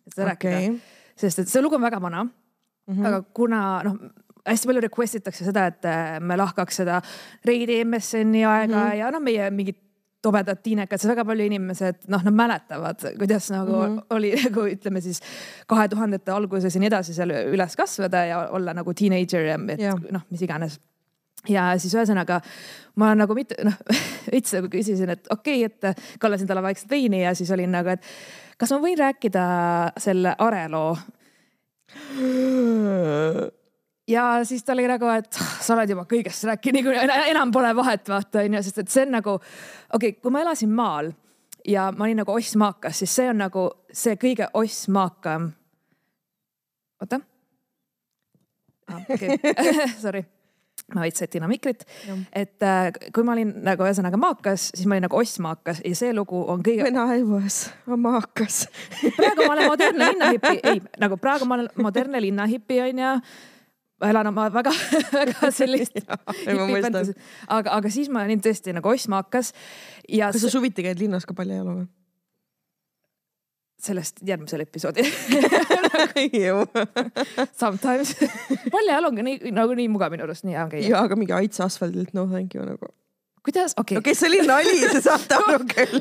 [0.06, 0.78] et seda okei rääkida,
[1.16, 2.94] sest et see lugu on väga vana mm.
[2.94, 3.06] -hmm.
[3.06, 3.97] aga kuna noh,
[4.47, 7.00] hästi palju request itakse seda, et äh, me lahkaks seda
[7.44, 8.99] Reidi MSN-i aega mm -hmm.
[8.99, 9.76] ja noh, meie mingid
[10.22, 14.06] tobedad tiinekad, siis väga palju inimesed, noh, nad mäletavad, kuidas nagu mm -hmm.
[14.10, 15.20] oli nagu ütleme siis
[15.66, 20.22] kahe tuhandete alguses ja nii edasi seal üles kasvada ja olla nagu teenager ja noh,
[20.30, 20.80] mis iganes.
[21.48, 22.40] Ja siis ühesõnaga
[22.94, 23.74] ma olen nagu mitte noh,
[24.32, 27.88] veits nagu küsisin, et okei okay,, et kallasin talle vaikselt veini ja siis olin nagu,
[27.88, 28.00] et
[28.58, 29.42] kas ma võin rääkida
[29.98, 30.96] selle Are loo
[34.09, 38.09] ja siis ta oli nagu, et sa oled juba kõigest rääkinud, niikuinii enam pole vahet,
[38.09, 41.12] vaata onju, sest et see on nagu okei okay,, kui ma elasin maal
[41.68, 45.53] ja ma olin nagu oss-maakas, siis see on nagu see kõige oss-maakam.
[47.00, 47.20] oota.
[48.92, 49.38] okei,
[50.05, 50.24] sorry
[50.94, 51.85] ma veits setin oma mikrit,
[52.37, 56.12] et äh, kui ma olin nagu ühesõnaga maakas, siis ma olin nagu oss-maakas ja see
[56.16, 58.66] lugu on kõige, When I was a maakas.
[59.16, 63.14] praegu ma olen modernne linnahipi, ei nagu praegu ma olen modernne linnahipi onju.
[64.02, 64.74] Ma elan oma väga,
[65.20, 69.52] väga sellist aga, aga siis ma olin tõesti nagu oss-maakas
[70.10, 71.90] ja kas sa suviti käid linnas ka palju jalu või?
[73.82, 75.06] sellest järgmisel episoodil
[77.62, 78.14] sometimes.
[78.70, 80.90] paljajalu on ka nii nagu nii mugav minu arust nii hea käia.
[80.92, 82.92] ja aga mingi aits asfaldilt, no thank you nagu.
[83.42, 85.98] kuidas, okei okei, see oli nali, sa saate aru küll.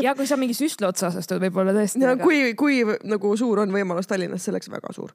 [0.00, 2.00] ja kui sa mingi süstla otsa astud, võib-olla tõesti.
[2.04, 5.12] no kui, kui nagu suur on võimalus Tallinnas, selleks väga suur.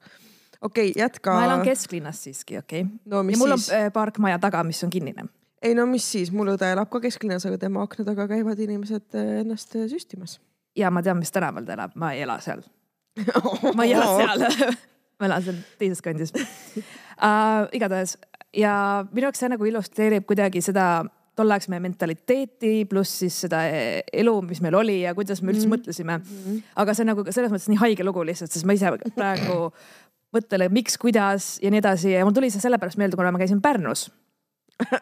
[0.61, 1.33] Okei okay,, jätka.
[1.33, 2.97] ma elan kesklinnas siiski, okei okay..
[3.05, 3.79] no mis ja mul siis on?
[3.79, 5.27] äh, park maja taga, mis on kinnine.
[5.61, 9.17] ei no mis siis, mul õde elab ka kesklinnas, aga tema akna taga käivad inimesed
[9.19, 10.39] eh, ennast eh, süstimas.
[10.75, 12.63] ja ma tean, mis tänaval ta elab, ma ei ela seal.
[13.77, 14.47] ma ei ela seal
[15.19, 17.67] ma elan seal teises kandis uh,.
[17.75, 18.17] igatahes
[18.55, 24.03] ja minu jaoks see nagu illustreerib kuidagi seda tolleaegse meie mentaliteeti pluss siis seda eh,
[24.21, 25.73] elu, mis meil oli ja kuidas me üldse mm.
[25.73, 26.19] mõtlesime.
[26.79, 29.57] aga see on nagu selles mõttes nii haige lugu lihtsalt, sest ma ise praegu
[30.35, 33.63] mõtlen, miks, kuidas ja nii edasi ja mul tuli see sellepärast meelde, kuna ma käisin
[33.63, 34.07] Pärnus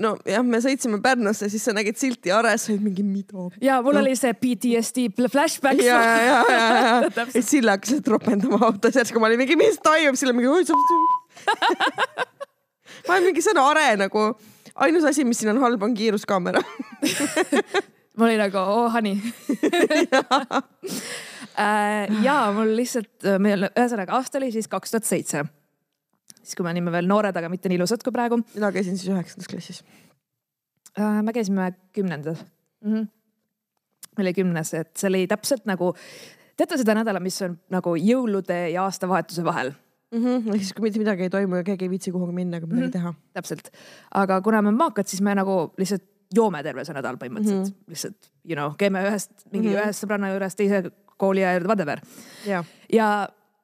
[0.00, 3.48] nojah, me sõitsime Pärnusse, siis sa nägid silti Ares, olid mingi mida.
[3.62, 4.98] ja mul oli see PTSD
[5.32, 5.82] flashback.
[5.84, 9.76] ja, ja, ja, ja, ja, et Sille hakkas ropendama autos, järsku ma olin mingi, mis
[9.82, 10.48] toimub, Sille mingi.
[13.06, 14.20] ma olen mingi, on Are nagu,
[14.74, 16.60] ainus asi, mis siin on halb, on kiiruskaamera.
[18.16, 19.16] mul oli nagu oh honey
[22.26, 25.44] ja mul lihtsalt, meil ühesõnaga aasta oli siis kaks tuhat seitse.
[26.42, 28.40] siis, kui me olime veel noored, aga mitte nii ilusad kui praegu.
[28.54, 29.84] mina käisin siis üheksandas klassis.
[30.98, 32.44] me käisime kümnendas
[32.84, 32.92] mm.
[32.92, 33.08] -hmm.
[34.16, 35.94] meil oli kümnes, et see oli täpselt nagu,
[36.56, 39.74] teate seda nädala, mis on nagu jõulude ja aastavahetuse vahel
[40.16, 42.92] ehk siis, kui mitte midagi ei toimu ja keegi ei viitsi kuhugi minna ega midagi
[42.98, 43.14] teha.
[43.34, 43.70] täpselt,
[44.14, 47.90] aga kuna me maakad, siis me nagu lihtsalt joome terve see nädal põhimõtteliselt mm, -hmm.
[47.94, 49.82] lihtsalt you know, käime ühest mingi mm -hmm.
[49.84, 50.82] ühest sõbranna juures teise
[51.16, 52.02] kooli ja whatever.
[52.46, 53.10] ja, ja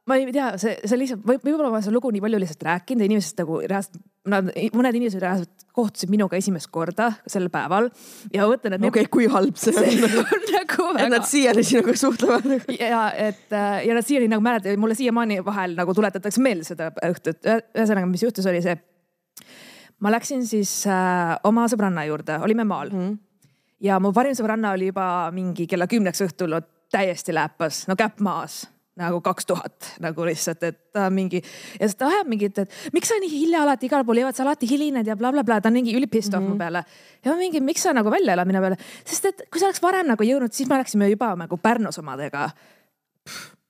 [0.09, 2.65] ma ei tea, see, see lihtsalt või võib-olla ma olen seda lugu nii palju lihtsalt
[2.67, 4.01] rääkinud ja inimesed nagu reaalselt,
[4.33, 7.89] nad, mõned inimesed reaalselt kohtusid minuga esimest korda sel päeval
[8.35, 10.03] ja ma mõtlen, et okei okay,, kui halb see on.
[10.07, 12.67] nagu et väga nad siiani sinuga suhtlevad.
[12.75, 16.91] ja et äh, ja nad siiani nagu mäletavad, mulle siiamaani vahel nagu tuletatakse meelde seda
[17.07, 17.43] õhtut.
[17.47, 18.75] ühesõnaga, mis juhtus, oli see.
[20.03, 23.07] ma läksin siis äh, oma sõbranna juurde, olime maal mm.
[23.07, 23.19] Mhm.
[23.87, 26.59] ja mu parim sõbranna oli juba mingi kella kümneks õhtul
[26.93, 28.63] täiesti läpas, no käpp maas
[29.01, 31.41] nagu kaks tuhat nagu lihtsalt, et ta mingi
[31.81, 34.45] ja siis ta ajab mingit, et miks sa nii hilja alati igal pool jõuad, sa
[34.45, 35.65] alati hilined ja blablabla bla, bla.
[35.65, 36.53] ta on mingi üli pissed off mm -hmm.
[36.53, 36.85] mu peale.
[37.25, 39.83] ja ma mingi, miks sa nagu välja elad minu peale, sest et kui sa oleks
[39.83, 42.51] varem nagu jõudnud, siis me oleksime juba nagu Pärnus omadega.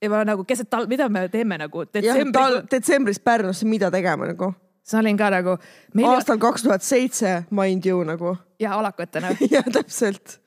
[0.02, 2.70] ja ma nagu keset talv, mida me teeme nagu detsembris.
[2.70, 4.54] detsembris Pärnusse, mida tegema nagu?
[4.82, 5.58] siis olin ka nagu.
[6.04, 8.36] aastal kaks tuhat seitse, mind you nagu.
[8.58, 10.41] ja alakotena jah, täpselt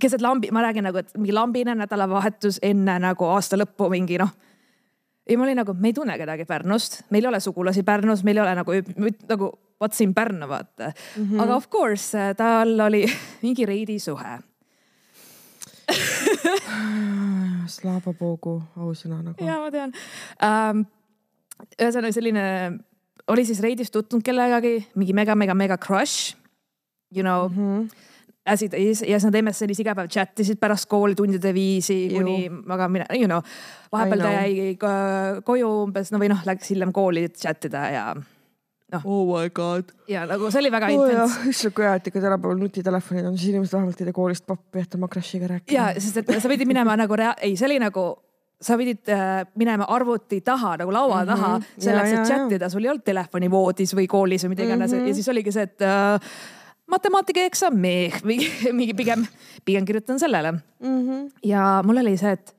[0.00, 4.30] keset lambi, ma räägin nagu, et mingi lambine nädalavahetus enne nagu aasta lõppu mingi noh.
[5.28, 8.40] ja ma olin nagu, me ei tunne kedagi Pärnust, meil ei ole sugulasi Pärnus, meil
[8.40, 8.72] ei ole nagu,
[9.28, 9.50] nagu
[9.80, 11.24] vot siin Pärnu vaata mm.
[11.24, 11.42] -hmm.
[11.42, 13.04] aga of course tal oli
[13.44, 14.38] mingi reidi suhe
[17.74, 19.44] Slava Bogu ausõna nagu.
[19.44, 19.92] ja ma tean
[20.42, 20.86] um,.
[21.76, 22.44] ühesõnaga selline,
[23.28, 26.36] oli siis reidis tutvunud kellegagi, mingi mega-mega-mega crush,
[27.12, 27.56] you know mm.
[27.56, 28.09] -hmm
[28.54, 33.06] äsid ja siis nad MSN-is iga päev chat isid pärast kooli tundide viisi kuni magamine,
[33.16, 33.42] you know.
[33.92, 34.76] vahepeal ta jäi
[35.46, 39.04] koju umbes, no või noh, läks hiljem kooli chat ida ja noh.
[39.04, 39.92] Oh my god.
[40.10, 41.36] ja nagu see oli väga oh, intens.
[41.52, 44.82] issand, kui hea, et ikka tänapäeval nutitelefonid on, siis inimesed vähemalt ei tee koolist pappi,
[44.84, 45.76] et oma crush'iga rääkida.
[45.76, 48.08] ja, sest et sa pidid minema nagu rea-, ei, see oli nagu
[48.60, 51.34] sa pidid äh, minema arvuti taha nagu laua mm -hmm.
[51.34, 54.92] taha selleks, et chat ida, sul ei olnud telefoni voodis või koolis või mida iganes
[54.92, 55.08] mm -hmm.
[55.08, 56.32] ja siis oligi see, et äh,
[56.90, 57.76] matemaatikaeksam,
[58.78, 59.26] mingi pigem,
[59.64, 60.96] pigem kirjutan sellele mm.
[60.96, 61.28] -hmm.
[61.44, 62.56] ja mul oli see, et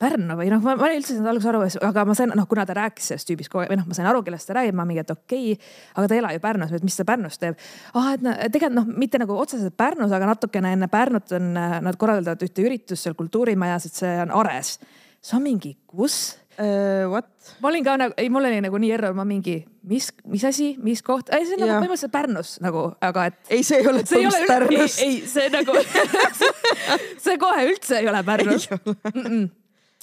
[0.00, 2.62] Pärnu või noh, ma, ma üldse ei saanud alguses aru, aga ma sain, noh, kuna
[2.64, 4.86] ta rääkis sellest tüübist kogu aeg või noh, ma sain aru, kellest ta räägib, ma
[4.88, 7.58] mingi, et okei okay,, aga ta ei ela ju Pärnus, et mis ta Pärnus teeb.
[7.92, 11.52] ah, et no, tegelikult noh, mitte nagu otseselt Pärnus, aga natukene enne Pärnut on,
[11.84, 14.78] nad korraldavad ühte üritust seal kultuurimajas, et see on Ares.
[15.20, 16.16] see on mingi, kus
[16.60, 17.10] uh,.
[17.10, 17.28] What?
[17.60, 20.74] ma olin ka nagu, ei, mul oli nagu nii error, ma mingi, mis, mis asi,
[20.82, 23.38] mis koht, ei see on nagu põhimõtteliselt Pärnus nagu, aga et.
[23.48, 24.98] ei, see ei ole ole Pärnus.
[25.00, 25.76] ei, ei, see nagu
[27.24, 28.68] see kohe üldse ei ole Pärnus.
[28.70, 29.48] Mm -mm.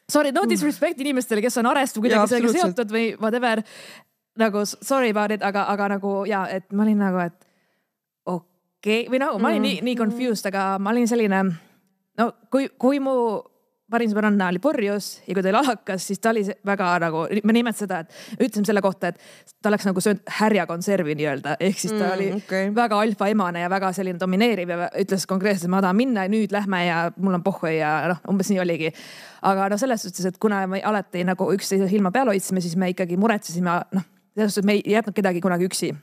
[0.07, 3.61] Sorry, no disrespect inimestele, kes on Arest või kuidagi sellega seotud või whatever.
[4.37, 7.47] nagu sorry about it, aga, aga nagu ja, et ma olin nagu, et
[8.25, 9.11] okei okay.
[9.11, 9.67] või nagu ma olin mm.
[9.67, 11.43] nii, nii confused, aga ma olin selline.
[12.17, 13.41] no kui, kui mu
[13.91, 17.55] parim sõbranna oli purjus ja kui ta oli alakas, siis ta oli väga nagu, me
[17.55, 21.93] nimelt seda, et ütlesime selle kohta, et ta oleks nagu söönud härjakonservi nii-öelda, ehk siis
[21.93, 22.73] ta mm, oli okay.
[22.75, 26.83] väga alfaemane ja väga selline domineeriv ja ütles konkreetselt, ma tahan minna ja nüüd lähme
[26.83, 28.91] ja mul on pohhu ja noh, umbes nii oligi.
[29.47, 32.91] aga noh, selles suhtes, et kuna me alati nagu üksteise silma peal hoidsime, siis me
[32.91, 35.93] ikkagi muretsesime, noh, selles suhtes me ei jätnud kedagi kunagi üksi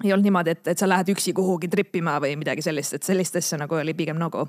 [0.00, 3.36] ei olnud niimoodi, et, et sa lähed üksi kuhugi trippima või midagi sellist, et sellist
[3.36, 4.46] asja nagu oli pigem nagu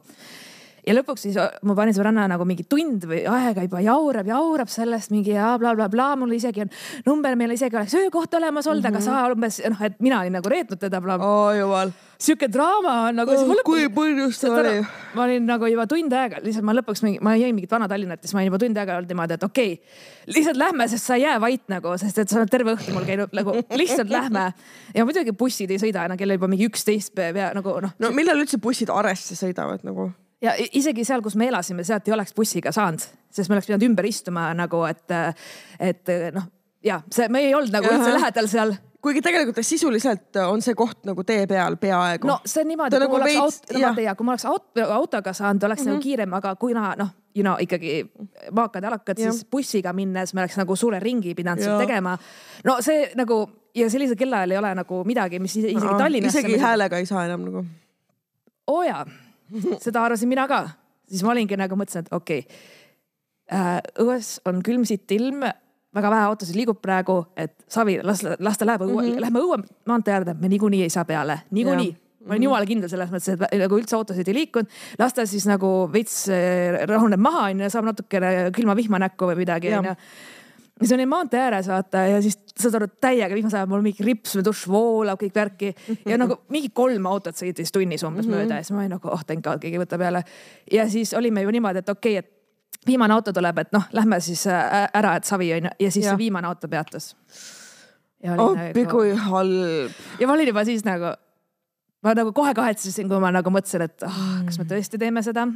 [0.87, 5.13] ja lõpuks siis ma panin sõbranna nagu mingi tund või aega juba jaurab, jaurab sellest
[5.13, 6.71] mingi ja blablabla bla, bla, mul isegi on
[7.05, 8.97] number, meil isegi oleks öökoht olemas olnud mm, -hmm.
[8.97, 9.35] aga sa mhm.
[9.35, 11.91] umbes noh, et mina olin nagu reetnud teda bla, oh jumal.
[12.17, 13.61] sihuke draama on nagu oh,.
[13.65, 14.81] kui põhjus ta oli?
[15.13, 18.27] ma olin nagu juba tund aega, lihtsalt ma lõpuks mingi, ma jäin mingit Vana-Tallinnat ja
[18.27, 21.19] siis ma olin juba tund aega olnud niimoodi, et okei okay,, lihtsalt lähme, sest sa
[21.19, 24.49] ei jää vait nagu, sest et sa oled terve õhtu mul käinud nagu lihtsalt lähme.
[24.95, 27.93] ja muidugi bussid ei sõida enam, kell oli juba mingi üksteist pea nagu noh.
[27.99, 30.09] no millal üldse bussid Aresse sõidavad nagu?
[30.41, 33.87] Ja isegi seal, kus me elasime, sealt ei oleks bussiga saanud, sest me oleks pidanud
[33.89, 35.17] ümber istuma nagu, et,
[35.79, 36.47] et noh,
[36.85, 41.07] ja see, me ei olnud nagu üldse lähedal seal kuigi tegelikult sisuliselt on see koht
[41.09, 42.29] nagu tee peal peaaegu.
[42.29, 44.45] no see on niimoodi, kui nagu oleks veits, aut-, no vaata ja kui ma oleks
[44.49, 45.89] aut-, autoga saanud, oleks mm -hmm.
[45.89, 46.03] nagu mhm.
[46.03, 48.11] kiirem, aga kuna noh, you know ikkagi
[48.51, 52.17] maakad ja alakad, siis bussiga minnes me oleks nagu suure ringi pidanud seal tegema.
[52.63, 56.39] no see nagu ja sellisel kellaajal ei ole nagu midagi, mis isegi Tallinnasse.
[56.39, 57.65] isegi häälega ei saa enam nagu.
[58.67, 59.05] oo oh, jaa
[59.85, 60.63] seda arvasin mina ka,
[61.09, 62.61] siis ma olingi nagu mõtlesin, et okei okay.
[63.51, 63.79] äh,.
[64.03, 65.43] õues on külm sitt ilm,
[65.95, 69.25] väga vähe autosid liigub praegu, et Savi, las, las ta läheb õue mm, -hmm.
[69.25, 73.09] lähme õue maantee äärde, me niikuinii ei saa peale, niikuinii ma olin jumala kindel selles
[73.09, 74.69] mõttes, et nagu üldse autosid ei liikunud.
[74.99, 79.41] las ta siis nagu veits äh, rahuneb maha onju, saab natukene külma vihma näkku või
[79.41, 79.95] midagi onju
[80.81, 84.35] siis olin maantee ääres vaata ja siis saad aru, täiega vihma sajab, mul mingi rips
[84.37, 85.71] või dušš voolab kõik värki
[86.09, 88.43] ja nagu mingi kolm autot sõitis tunnis umbes mm -hmm.
[88.43, 90.23] mööda ja siis ma olin nagu oh thank god, keegi võtab jälle.
[90.71, 94.19] ja siis olime ju niimoodi, et okei okay,, et viimane auto tuleb, et noh, lähme
[94.19, 96.17] siis äh, ära, et savi on ju ja siis ja.
[96.17, 97.15] viimane auto peatus.
[98.23, 98.89] appi nagu...
[98.89, 99.91] kui halb.
[100.19, 101.13] ja ma olin juba siis nagu,
[102.03, 105.47] ma nagu kohe kahetsesin, kui ma nagu mõtlesin, et oh, kas me tõesti teeme seda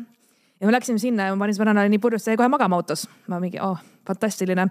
[0.59, 3.07] ja me läksime sinna ja ma panin sõbrannale nii purjus, jäi kohe magama autos.
[3.27, 4.69] ma mingi, oh, fantastiline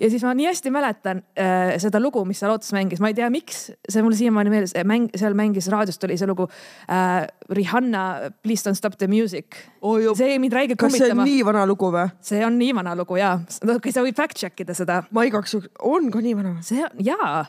[0.00, 3.16] ja siis ma nii hästi mäletan äh, seda lugu, mis seal ootas mängis, ma ei
[3.18, 8.32] tea, miks see mul siiamaani meeles, mäng, seal mängis raadiost oli see lugu äh, Rihanna
[8.42, 9.98] Please don't stop the music oh,.
[10.16, 10.98] see jäi mind räigelt kummitama.
[10.98, 12.06] kas see on nii vana lugu või?
[12.24, 13.34] see on nii vana lugu ja,
[13.68, 15.02] no kui sa võid fact check ida seda.
[15.10, 16.56] ma igaks juhuks, on ka nii vana?
[16.66, 17.44] see on jaa.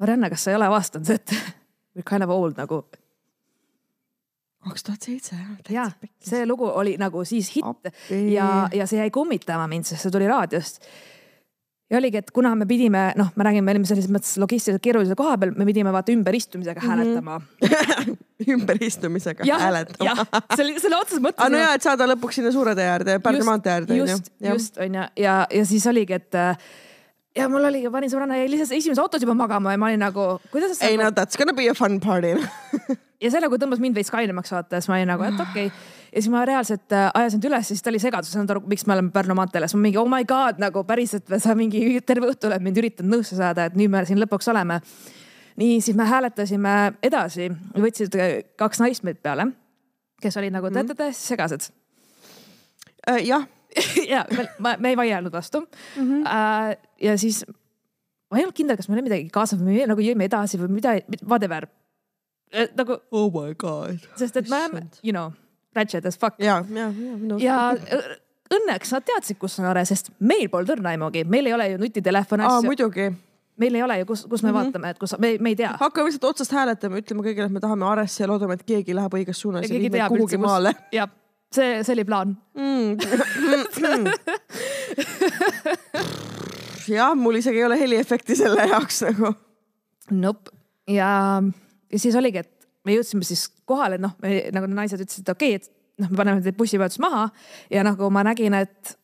[0.00, 1.32] Marianne, kas sa ei ole avastanud, et
[1.96, 2.84] we are kind of old nagu?
[4.70, 5.92] Kaks tuhat seitse ja jah.
[6.20, 7.92] see lugu oli nagu siis hitt Appi.
[8.34, 10.80] ja, ja see jäi kummitama mind, sest see tuli raadiost.
[11.90, 15.14] ja oligi, et kuna me pidime, noh, ma räägin, me olime selles mõttes logistiliselt keerulise
[15.18, 16.88] koha peal, me pidime vaata ümberistumisega Mhm.
[16.90, 17.40] hääletama.
[18.52, 20.26] ümberistumisega jah, hääletama
[20.56, 21.40] see oli selle otseses mõttes.
[21.44, 24.32] aa no jaa, et saada lõpuks sinna suure tee äärde, Pärnu maantee äärde onju just,
[24.44, 26.58] just onju ja, ja siis oligi, et äh,
[27.36, 30.26] ja mul oligi, panin sõbranna jäi lihtsalt esimeses autos juba magama ja ma olin nagu,
[30.52, 32.34] kuidas ei no that's gonna be a fun party.
[33.22, 35.86] ja see nagu tõmbas mind veits kainemaks vaata, siis ma olin nagu, et okei okay..
[36.10, 38.64] ja siis ma reaalselt äh, ajasin ta üles ja siis ta oli segaduses, saanud aru,
[38.72, 41.56] miks me oleme Pärnu maanteel ja siis ma mingi oh my god nagu päriselt, sa
[41.58, 44.80] mingi terve õhtu oled mind üritanud nõusse saada, et nüüd me siin lõpuks oleme.
[45.56, 48.20] nii, siis me hääletasime edasi, võtsid
[48.60, 49.50] kaks naist meid peale,
[50.20, 51.72] kes olid nagu teate täiesti segased
[53.06, 53.44] Äh, jah,
[54.12, 56.02] ja me, ma, me ei vaielnud vastu mm.
[56.02, 56.76] -hmm.
[57.02, 57.44] ja siis
[58.30, 60.78] ma ei olnud kindel, kas meil oli midagi kaasa või me nagu jõime edasi või
[60.80, 61.68] mida, whatever.
[62.76, 64.06] nagu, oh my god.
[64.16, 65.32] sest et me oleme, you know,
[65.76, 66.38] ratchet as fuck.
[66.38, 67.38] ja, ja, ja minu.
[67.42, 68.16] ja õ-
[68.56, 71.80] õnneks nad teadsid, kus on Are, sest meil polnud õrna aimugi, meil ei ole ju
[71.82, 73.08] nutitelefone aa, muidugi.
[73.60, 74.64] meil ei ole ju, kus, kus me mm -hmm.
[74.64, 75.76] vaatame, et kus, me, me ei tea.
[75.80, 79.14] hakkame lihtsalt otsast hääletama, ütleme kõigile, et me tahame Aresse ja loodame, et keegi läheb
[79.14, 80.84] õiges suunas ja, keegi viib meid teab kuhugi üldse, maale kus.
[80.92, 81.10] jah,
[81.54, 82.36] see, see oli plaan.
[82.54, 82.96] mm.
[86.96, 89.32] jah, mul isegi ei ole heliefekti selle jaoks nagu.
[90.10, 90.50] Nope.
[90.90, 91.42] ja,
[91.92, 94.14] ja siis oligi, et me jõudsime siis kohale, noh,
[94.54, 97.24] nagu naised ütlesid, et okei okay,, et noh, me paneme teid bussipeatus maha
[97.72, 98.94] ja nagu ma nägin, et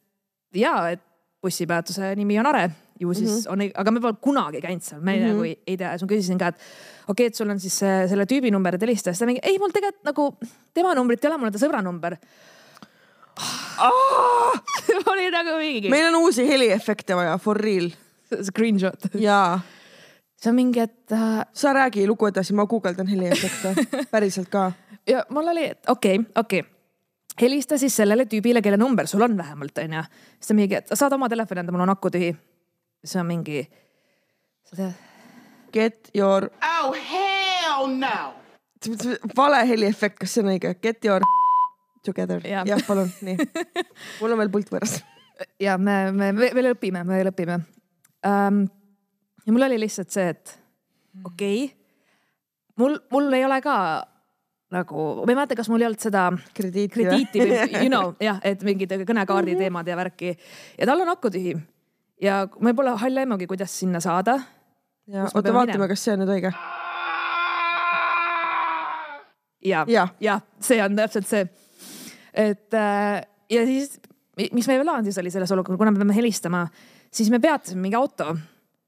[0.55, 1.03] ja, et
[1.43, 2.69] bussipeatuse nimi on Are
[3.01, 3.53] ju siis mm -hmm.
[3.53, 5.29] on, aga me pole kunagi käinud seal, me mm -hmm.
[5.29, 7.79] nagu ei, ei tea siis ma küsisin ka, et okei okay,, et sul on siis
[7.79, 10.37] selle tüübi number, et helista, siis ta mingi ei, mul tegelikult nagu
[10.75, 12.17] tema numbrit ei ole, mul on ta sõbra number.
[15.13, 17.91] oli nagu mingi meil on uusi heliefekte vaja, for real.
[18.49, 19.09] screenshot.
[19.15, 19.61] jaa,
[20.41, 23.75] see on mingi, et äh, sa räägi lugu edasi, ma guugeldan heliefekte,
[24.15, 24.71] päriselt ka.
[25.09, 26.71] ja mul oli, et okei okay,, okei okay.
[27.41, 30.07] helista siis sellele tüübile, kelle number sul on vähemalt onju.
[30.37, 32.33] siis ta mingi, et saad oma telefoni anda, mul on aku tühi.
[33.05, 33.65] Siis on mingi.
[34.65, 34.93] sa tead,
[35.73, 38.35] Get your, Oh, hell no.
[39.37, 40.75] vale heliefekt, kas see on õige?
[40.83, 41.25] Get your
[42.05, 42.43] together.
[42.45, 42.67] Jah.
[42.67, 43.37] jah, palun, nii.
[44.21, 44.99] mul on veel pult võõras.
[45.63, 47.61] ja me, me me veel õpime, me veel õpime
[48.27, 48.65] um,.
[49.47, 50.57] ja mul oli lihtsalt see, et
[51.25, 51.77] okei okay,,
[52.79, 53.77] mul, mul ei ole ka
[54.73, 56.93] nagu, ma ei mäleta, kas mul ei olnud seda krediiti.
[56.95, 61.33] krediiti või you know jah, et mingid kõnekaardi teemad ja värki ja tal on aku
[61.33, 61.57] tühi
[62.23, 64.39] ja meil pole halli aimugi, kuidas sinna saada
[65.11, 66.53] ja me oota, vaatame, kas see on nüüd õige.
[69.67, 70.15] ja, Jah.
[70.23, 71.47] ja see on täpselt see.
[72.33, 73.99] et äh, ja siis,
[74.39, 76.67] mis meie siis oli selles olukorras, kuna me peame helistama,
[77.11, 78.37] siis me peatasime mingi auto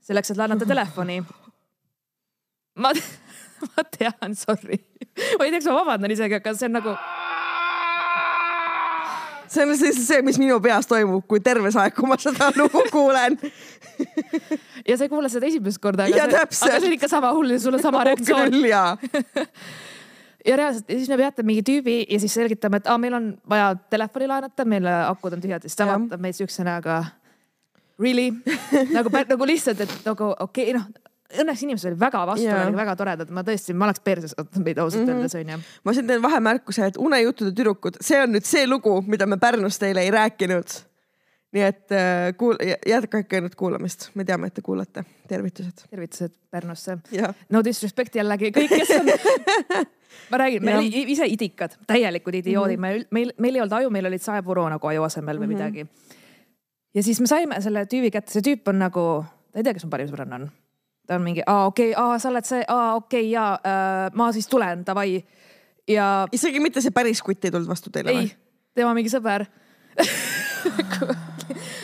[0.04, 1.20] selleks, et laenata telefoni.
[2.78, 2.92] ma,
[3.68, 4.78] ma tean, sorry,
[5.38, 6.96] ma ei tea, kas ma vabandan isegi, aga see on nagu,
[9.54, 12.50] see on siis see, mis minu peas toimub, kui terve see aeg, kui ma seda
[12.60, 13.38] lugu kuulen.
[14.88, 16.70] ja sa ei kuule seda esimest korda, Ja aga see, täpselt.
[16.70, 18.50] aga see on ikka sama hull ja sul on sama reaktsioon.
[18.54, 18.96] küll jaa.
[20.48, 23.30] ja reaalselt ja siis me peatame mingi tüübi ja siis selgitame, et aa, meil on
[23.50, 27.04] vaja telefoni laenata, meil akud on tühjad ja siis ta vaatab meid siukse näoga.
[28.02, 28.32] Really
[28.90, 33.30] nagu, nagu lihtsalt, et nagu okei okay,, noh õnneks inimesed olid väga vastupanelikud, väga toredad,
[33.34, 35.16] ma tõesti, ma oleks perses võtnud meid ausalt Mhm.
[35.16, 35.60] öeldes onju.
[35.84, 39.78] ma siin teen vahemärkuse, et Unejuttude tüdrukud, see on nüüd see lugu, mida me Pärnus
[39.78, 40.84] teile ei rääkinud.
[41.54, 45.04] nii et äh, kuul-, jätkake nüüd kuulamist, me teame, et te kuulate.
[45.28, 45.87] tervitused.
[45.90, 46.98] tervitused Pärnusse.
[47.50, 49.06] no disrespect jällegi kõik, kes on.
[50.30, 53.06] ma räägin, me olime ise idikad, täielikud idioodid mm, -hmm.
[53.10, 55.80] meil, meil ei olnud aju, meil olid saepuru nagu aju asemel või mm -hmm.
[55.80, 55.87] midagi.
[56.94, 59.84] ja siis me saime selle tüübi kätte, see tüüp on nagu, ta ei tea, kes
[59.84, 60.50] mu parim sõbranna on.
[61.06, 64.08] Ta on mingi, aa okei okay,, aa sa oled see, aa okei okay, ja äh,
[64.14, 65.24] ma siis tulen, davai.
[65.88, 68.30] ja isegi mitte see päris kutt ei tulnud vastu teile ei,
[68.74, 69.44] tema mingi sõber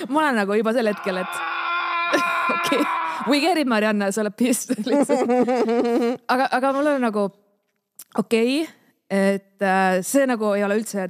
[0.08, 1.34] ma olen nagu juba sel hetkel, et
[2.56, 2.84] okei okay.,
[3.28, 5.28] we get it, Marianne, sa oled piss lihtsalt.
[6.32, 7.26] aga, aga mul on nagu
[8.18, 8.68] okei okay,,
[9.10, 11.08] et äh, see nagu ei ole üldse,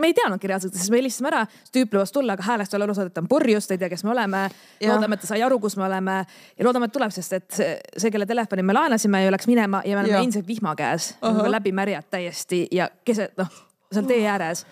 [0.00, 2.96] me ei teadnudki reaalselt, sest me helistasime ära, tüüp lubas tulla, aga häälest ole aru
[2.96, 4.40] saada, et ta on purjus, ta ei tea, kes me oleme.
[4.82, 8.10] Loodame, et ta sai aru, kus me oleme ja loodame, et tuleb, sest et see,
[8.10, 11.72] kelle telefoni me laenasime ju läks minema ja me oleme endiselt vihma käes, nagu läbi
[11.76, 13.52] märjad täiesti ja keset noh,
[13.94, 14.66] seal tee ääres.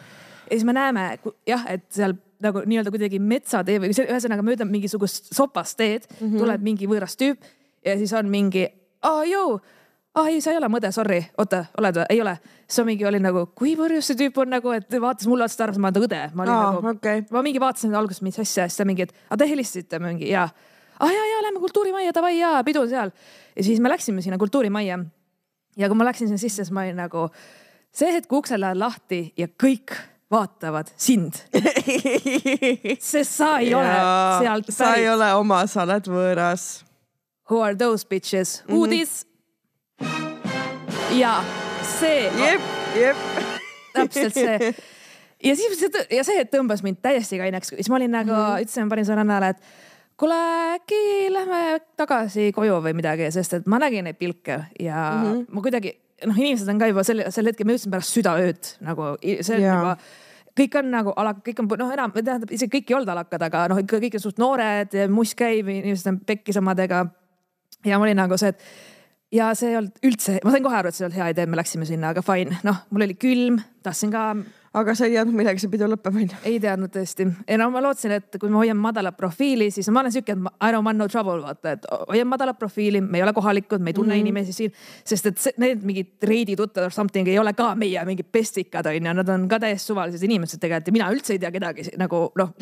[0.48, 1.06] ja siis me näeme
[1.46, 6.38] jah, et seal nagu nii-öelda kuidagi metsatee või ühesõnaga mööda mingisugust sopast teed mm -hmm.
[6.42, 7.46] tuleb mingi võõras tüüp
[7.84, 8.66] ja siis on mingi,
[9.02, 9.60] aa jõu,
[10.14, 12.04] aa ei, sa ei ole mõde, sorry, oota, oled või?
[12.10, 12.36] ei ole.
[12.68, 15.64] siis ma mingi olin nagu, kui purjus see tüüp on nagu, et vaatas mulle otsa,
[15.64, 16.20] arvas, et ma olen ta õde.
[16.34, 17.24] ma olin Aa, nagu okei.
[17.34, 20.48] ma mingi vaatasin alguses, mis asja, siis ta mingi, et aga te helistasite mingi ja.
[21.00, 23.10] aa ja, ja lähme kultuurimajja, davai ja pidu on seal.
[23.56, 24.98] ja siis me läksime sinna kultuurimajja.
[25.76, 27.28] ja kui ma läksin sinna sisse, siis ma olin nagu,
[27.94, 29.96] see hetk uksed lähevad lahti ja kõik
[30.30, 31.34] vaatavad sind,
[33.00, 33.92] sest sa ei ole
[34.40, 35.12] sealt sa ei pärit.
[35.14, 36.64] ole oma, sa oled võõras.
[37.50, 38.72] Who are those bitches Mhm.
[38.72, 38.78] mm, -hmm.
[38.80, 39.26] uudis.
[41.14, 41.32] Ja
[41.86, 43.16] see jep, jep.
[43.94, 44.74] täpselt see.
[45.44, 48.46] ja siis see ja see tõmbas mind täiesti kaineks, siis ma olin nagu mm.
[48.46, 48.66] -hmm.
[48.66, 49.62] ütlesin panin sõbrannale, et
[50.20, 50.38] kuule,
[50.74, 55.30] äkki lähme tagasi koju või midagi, sest et ma nägin neid pilke ja mm.
[55.30, 55.46] -hmm.
[55.48, 59.14] ma kuidagi noh, inimesed on ka juba sel, sel hetkel, ma jõudsin pärast südaööd nagu
[59.22, 59.80] see on Jaa.
[59.80, 59.96] juba
[60.58, 63.66] kõik on nagu alak-, kõik on noh, enam tähendab isegi kõik ei olnud alakad, aga
[63.72, 67.06] noh, ikka kõik on suht noored, muss käib, inimesed on pekkis omadega.
[67.84, 68.62] ja ma olin nagu see, et
[69.34, 71.46] ja see ei olnud üldse, ma sain kohe aru, et see ei olnud hea idee,
[71.50, 74.28] me läksime sinna, aga fine, noh, mul oli külm, tahtsin ka
[74.74, 76.38] aga sa ei teadnud, millega see pidu lõpeb, onju.
[76.50, 80.02] ei teadnud tõesti ja no ma lootsin, et kui ma hoian madalat profiili, siis ma
[80.02, 83.26] olen siuke, et I don't want no trouble, vaata, et hoian madalat profiili, me ei
[83.26, 84.26] ole kohalikud, me ei tunne mm -hmm.
[84.26, 88.04] inimesi siin, sest et see, need mingid reidi tuttavad or something ei ole ka meie
[88.04, 91.50] mingid pestikad onju, nad on ka täiesti suvalised inimesed tegelikult ja mina üldse ei tea
[91.50, 92.54] kedagi nagu noh,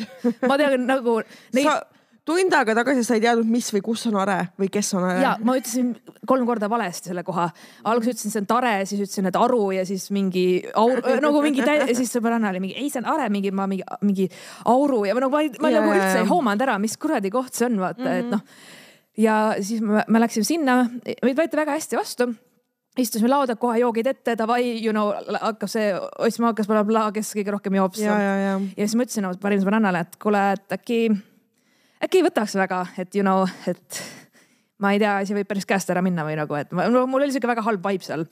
[0.47, 1.21] ma tean nagu
[1.53, 1.81] neid sa
[2.27, 5.21] tund aega tagasi sa ei teadnud, mis või kus on Are või kes on Are.
[5.23, 5.91] ja ma ütlesin
[6.29, 7.49] kolm korda valesti selle koha.
[7.83, 10.45] alguses ütlesin, see on tare, siis ütlesin, et aru ja siis mingi
[10.79, 13.83] aur, nagu mingi ja siis sõbranna oli mingi, ei see on are, mingi ma mingi,
[14.07, 14.29] mingi
[14.71, 17.57] auru ja ma nagu, ma, ma Ja, nagu üldse ei hoomanud ära, mis kuradi koht
[17.57, 18.19] see on, vaata mm, -hmm.
[18.19, 18.41] et noh.
[19.17, 22.31] ja siis me, me läksime sinna, meid võeti väga hästi vastu
[22.97, 27.55] istusime lauda, kohe joogid ette, davai, you know, hakkab see otsima hakkas blablabla, kes kõige
[27.55, 27.97] rohkem joob.
[27.97, 28.57] ja, ja, ja.
[28.77, 30.99] ja siis ma ütlesin oma parimale sõbrannale, et kuule, et äkki,
[32.03, 34.01] äkki ei võtaks väga, et you know, et
[34.83, 37.25] ma ei tea, asi võib päris käest ära minna või nagu, et ma, no, mul
[37.25, 38.25] oli siuke väga halb vibe seal.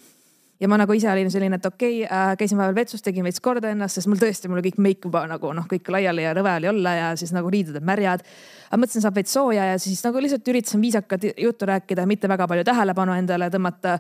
[0.61, 3.41] ja ma nagu ise olin selline, et okei okay, äh,, käisin vahepeal vetsus, tegin veits
[3.41, 6.35] korda ennast, sest mul tõesti, mul oli kõik meik juba nagu noh, kõik laiali ja
[6.37, 8.25] rõve oli olla ja siis nagu riided olid märjad.
[8.67, 12.49] aga mõtlesin, saab veits sooja ja siis nagu lihtsalt üritasin viisakat juttu rääkida, mitte väga
[12.51, 13.97] palju tähelepanu endale tõmmata.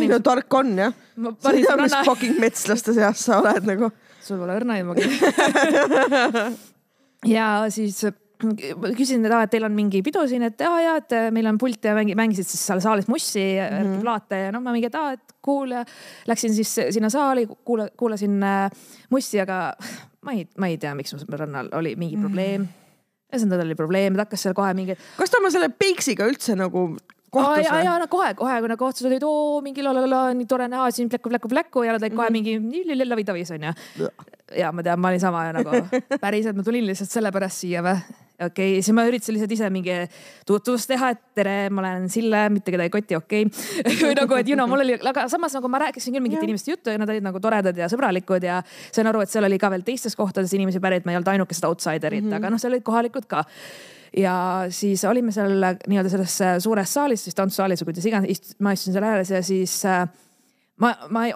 [0.00, 0.96] ei no tark on jah.
[1.16, 3.90] Ma sa ei tea, mis fucking metslaste seas sa oled nagu.
[4.22, 5.04] sul pole õrna aimugi.
[7.36, 8.04] ja siis
[8.40, 11.58] küsisin, et aa, et teil on mingi pidu siin, et aa ja, et meil on
[11.60, 14.00] pult ja mängi, mängisid siis seal saalis mussi mm, -hmm.
[14.04, 15.84] plaate ja noh, ma mingi, et aa, et cool ja
[16.30, 19.76] läksin siis sinna saali, kuula, kuulasin äh, mussi, aga
[20.26, 22.68] ma ei, ma ei tea, miks mu sõbrannal oli mingi probleem.
[23.30, 26.56] ühesõnaga, tal oli probleem, ta hakkas seal kohe mingi kas ta oma selle Peiksiga üldse
[26.58, 26.88] nagu
[27.30, 27.84] kohtus ja, või?
[27.86, 30.66] ja no kohe, kohe, kui nad kohtusid, olid oo mingi la la la, nii tore
[30.70, 32.56] näha siin pläku, pläku, pläku ja nad olid kohe mingi
[33.04, 33.74] lavi-tavis onju.
[34.58, 35.84] ja ma tean, ma olin sama nagu
[36.20, 37.96] päriselt, ma tulin lihtsalt sellepärast siia või?
[38.46, 39.96] Okei okay,, siis ma üritasin lihtsalt ise mingi
[40.48, 43.96] tutvust teha, et tere, ma olen Sille, mitte keda ei koti, okei okay.
[44.06, 46.74] või nagu, et you know, mul oli, aga samas nagu ma rääkisin küll mingite inimeste
[46.74, 49.72] juttu ja nad olid nagu toredad ja sõbralikud ja sain aru, et seal oli ka
[49.72, 52.40] veel teistes kohtades inimesi pärit, ma ei olnud ainukesed outsider'id mm, -hmm.
[52.40, 53.44] aga noh, seal olid kohalikud ka
[54.16, 54.34] ja
[54.74, 59.06] siis olime seal nii-öelda selles suures saalis, siis tantsusaalis või kuidas iganes, ma istusin seal
[59.06, 60.08] ääres ja siis äh,
[60.80, 61.26] ma, ma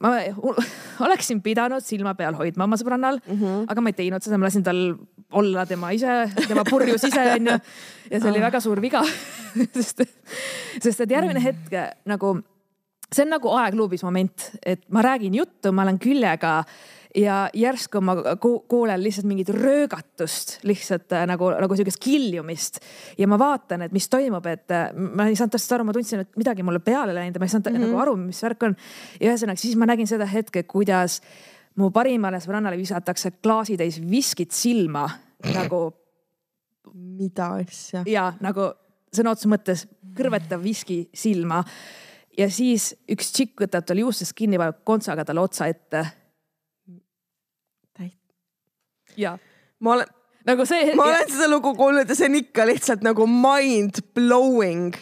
[0.00, 0.12] ma
[1.06, 3.66] oleksin pidanud silma peal hoidma oma sõbrannal mm, -hmm.
[3.72, 4.82] aga ma ei teinud seda, ma lasin tal
[5.32, 7.58] olla tema ise, tema purjus ise onju.
[8.10, 9.02] ja see oli väga suur viga
[9.76, 10.04] sest,
[10.80, 11.76] sest et järgmine hetk
[12.08, 12.34] nagu,
[13.08, 16.62] see on nagu aegluubis moment, et ma räägin juttu, ma olen küljega
[17.16, 22.80] ja järsku ma ku- kuulen lihtsalt mingit röögatust, lihtsalt äh, nagu, nagu sihukest kiljumist
[23.18, 26.24] ja ma vaatan, et mis toimub, et äh, ma ei saanud täpselt aru, ma tundsin,
[26.24, 27.88] et midagi mulle peale läinud ja ma ei saanud mm -hmm.
[27.88, 28.76] nagu aru, mis värk on.
[29.20, 31.20] ja ühesõnaga siis ma nägin seda hetke, kuidas
[31.76, 35.08] mu parimale sõbrannale visatakse klaasitäis viskit silma
[35.54, 35.92] nagu
[36.94, 38.02] mida asja?
[38.06, 38.72] ja nagu
[39.12, 41.64] sõna otseses mõttes kõrvetav viski silma.
[42.38, 46.21] ja siis üks tšikk võtab tal juustest kinni, paneb kontsaga talle otsa ette
[49.80, 50.06] ma olen,
[50.46, 50.94] nagu see.
[50.96, 54.94] ma olen seda lugu kuulnud ja see on ikka lihtsalt nagu mind blowing.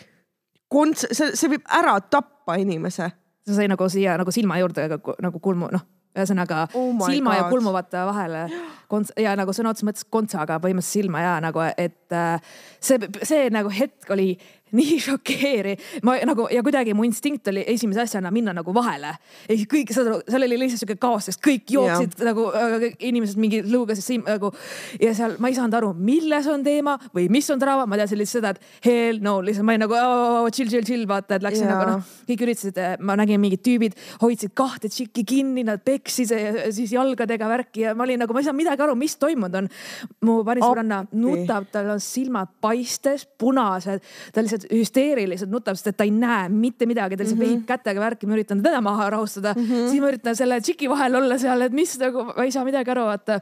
[0.71, 3.11] Konts-, see, see võib ära tappa inimese.
[3.47, 7.51] see sai nagu siia nagu silma juurde nagu, kulmu, noh, ühesõnaga Oh silma ja God.
[7.55, 8.45] kulmu vaata vahele
[8.91, 13.49] konts- ja nagu sõna otseses mõttes kontsaga põhimõtteliselt silma ja nagu, et äh, see, see
[13.55, 14.33] nagu hetk oli
[14.79, 15.87] nii šokeeriv.
[16.07, 19.15] ma nagu ja kuidagi mu instinkt oli esimese asjana minna nagu vahele.
[19.49, 22.31] ja siis kõik, saad aru, seal oli lihtsalt sihuke kaos, sest kõik jooksid ja.
[22.31, 24.53] nagu äh, inimesed mingi lõugasid siin nagu
[25.01, 28.21] ja seal ma ei saanud aru, milles on teema või mis on draama, ma teadsin
[28.21, 31.47] lihtsalt seda, et hell no lihtsalt ma olin nagu oh, chill, chill, chill vaata, et
[31.47, 31.75] läksin Jaa.
[31.75, 36.69] nagu noh, kõik üritasid, ma nägin mingid tüübid hoidsid kahte tšikki kinni, nad peksid ja
[36.75, 39.71] siis jalgadega värki ja ma olin nagu, ma ei saanud midagi aru, mis toimunud on.
[40.27, 44.05] mu parim sõbranna nutab, tal on silmad paistes, punased,
[44.35, 47.61] ta lihtsalt hüsteeriliselt nutab, sest et ta ei näe mitte midagi, ta lihtsalt mm -hmm.
[47.61, 49.91] veib kätega värki, ma üritan teda maha rahustada mm, -hmm.
[49.91, 52.91] siis ma üritan selle tšiki vahel olla seal, et mis nagu, ma ei saa midagi
[52.91, 53.41] aru, vaata.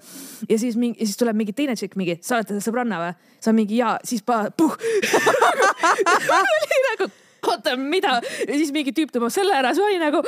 [0.48, 3.14] ja siis mingi, siis tuleb mingi teine tšikk mingi, sa oled sõbranna või?
[3.40, 4.76] sa mingi jaa, siis pa-, puh.
[6.42, 7.10] oli nagu
[7.46, 8.18] oota, mida?
[8.48, 10.22] ja siis mingi tüüp tõmbab selle ära, siis ma olin nagu,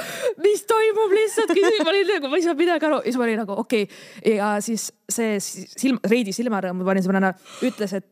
[0.45, 1.55] mis toimub lihtsalt,
[1.85, 4.37] ma olin nagu, ma ei saanud midagi aru ja siis ma olin nagu okei okay..
[4.37, 7.33] ja siis see silm, Reidi silmarõõm, ma panin sõbrana,
[7.67, 8.07] ütles, et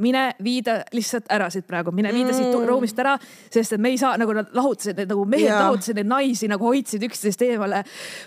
[0.00, 3.14] mine viida lihtsalt ära siit praegu, mine viida siit tu- ruumist ära,
[3.50, 5.62] sest et me ei saa nagu nad lahutasid nagu mehed Jaa.
[5.64, 7.82] lahutasid neid naisi nagu hoidsid üksteist eemale.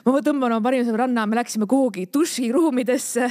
[0.05, 3.29] ma tõmban oma parima sõbranna, me läksime kuhugi duširuumidesse.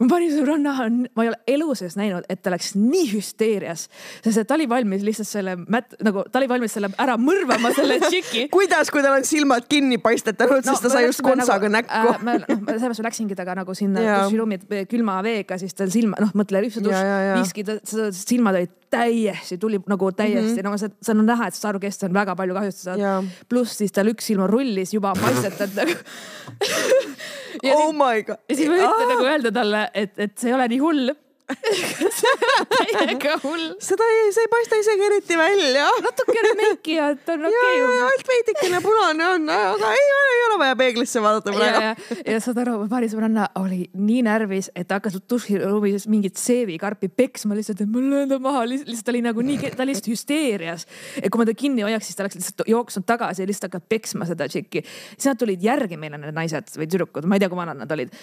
[0.00, 3.88] ma parim sõbranna on, ma ei ole elu sees näinud, et ta oleks nii hüsteerias,
[4.24, 7.72] sest et ta oli valmis lihtsalt selle mät-, nagu ta oli valmis selle ära mõrvama,
[7.76, 11.70] selle tšiki kuidas, kui tal on silmad kinni paistetanud no,, sest ta sai just kontsaga
[11.70, 12.24] nagu, näkku äh,.
[12.26, 16.34] ma noh, sellepärast ma läksingi temaga nagu sinna duširuumi külma veega, siis tal silma, noh,
[16.38, 17.66] mõtle ripsudušš viski,
[18.16, 20.70] silmad olid täiesti, tuli nagu täiesti mm, -hmm.
[20.70, 23.22] no see, seal on näha, et sarvkest on väga palju kahjustada Jaa..
[23.48, 25.96] pluss siis tal üks silm rullis juba paistetatud nagu.
[27.66, 28.38] ja oh siis, my god.
[28.48, 31.12] ja siis ma üritan nagu öelda talle, et, et see ei ole nii hull.
[32.74, 33.66] Täiega hull.
[33.82, 35.86] seda ei, see ei paista isegi eriti välja.
[36.04, 38.02] natukene meiki ja et on ja, okei ja okay,.
[38.08, 42.18] ainult veidikene punane on, aga ei ole, ei ole vaja peeglisse vaadata ja, praegu.
[42.18, 47.10] ja, ja saad aru, paari sõbranna oli nii närvis, et ta hakkas duširuumis mingit seevikarpi
[47.22, 50.86] peksma lihtsalt, et ma löön ta maha, lihtsalt oli nagu nii, ta oli lihtsalt hüsteerias.
[51.22, 53.88] et kui ma ta kinni hoiaks, siis ta oleks lihtsalt jooksnud tagasi ja lihtsalt hakkab
[53.90, 54.84] peksma seda tšikki.
[55.16, 57.98] siis nad tulid järgi meile, need naised või tüdrukud, ma ei tea, kui vanad nad
[57.98, 58.14] olid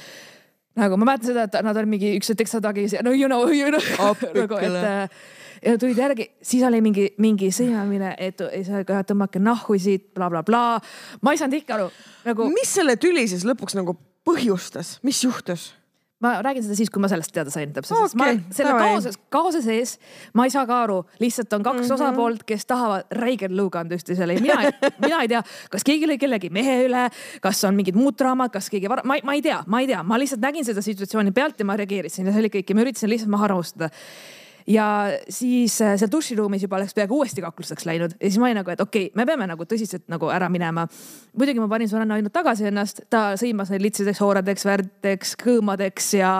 [0.77, 3.49] nagu ma mäletan seda, et nad olid mingi üks hetk tagis ja no you know,
[3.51, 5.19] you know nagu, et äh,
[5.63, 10.11] ja tulid järgi, siis oli mingi, mingi sõimamine, et ei saa ka tõmmake nahku siit
[10.13, 10.81] bla,, blablabla.
[11.21, 11.89] ma ei saanud ikka aru
[12.27, 13.97] nagu mis selle tüli siis lõpuks nagu
[14.27, 15.71] põhjustas, mis juhtus?
[16.23, 17.99] Ma räägin seda siis, kui ma sellest teada sain täpselt.
[17.99, 19.97] Okay,, sest ma selle kaose, kaose sees.
[20.37, 21.83] Ma ei saa ka aru, lihtsalt on kaks mm.
[21.85, 21.93] -hmm.
[21.93, 24.71] osapoolt, kes tahavad räigelt lõuga anda üksteisele ja mina,
[25.03, 25.43] mina ei tea,
[25.73, 27.03] kas keegi lõi kellegi mehe üle,
[27.41, 30.01] kas on mingid muud draamad, kas keegi var..., ma, ma ei tea, ma ei tea,
[30.03, 32.69] ma lihtsalt nägin seda situatsiooni pealt ja ma reageerisin ja see oli kõik.
[32.69, 33.91] Ja ma üritasin lihtsalt maha rahustada
[34.67, 34.87] ja
[35.29, 38.71] siis äh, seal duširuumis juba oleks peaaegu uuesti kakluseks läinud ja siis ma olin nagu,
[38.73, 40.87] et okei okay,, me peame nagu tõsiselt nagu ära minema.
[41.37, 46.33] muidugi ma panin sõbranna ainult tagasi ennast, ta sõimas neid litsideks, hooradeks, värdeks, kõõmadeks ja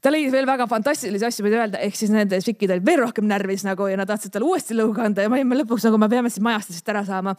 [0.00, 3.28] ta leidis veel väga fantastilisi asju, mida öelda, ehk siis nende tšikid olid veel rohkem
[3.28, 6.08] närvis nagu ja nad tahtsid talle uuesti lõuga anda ja me olime lõpuks nagu, me
[6.08, 7.36] peame siis majast lihtsalt ära saama.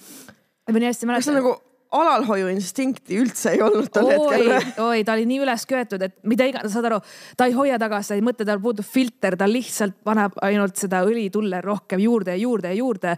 [0.72, 1.58] ma nii hästi kas mäletan see nagu
[1.92, 6.16] alalhoiuinstinkti üldse ei olnud tol hetkel oi või?, oi, ta oli nii üles köetud, et
[6.28, 7.02] mida iganes, saad aru,
[7.38, 11.04] ta ei hoia tagasi, ta ei mõtle, tal puudub filter, ta lihtsalt paneb ainult seda
[11.08, 13.16] õlitulle rohkem juurde ja juurde ja juurde.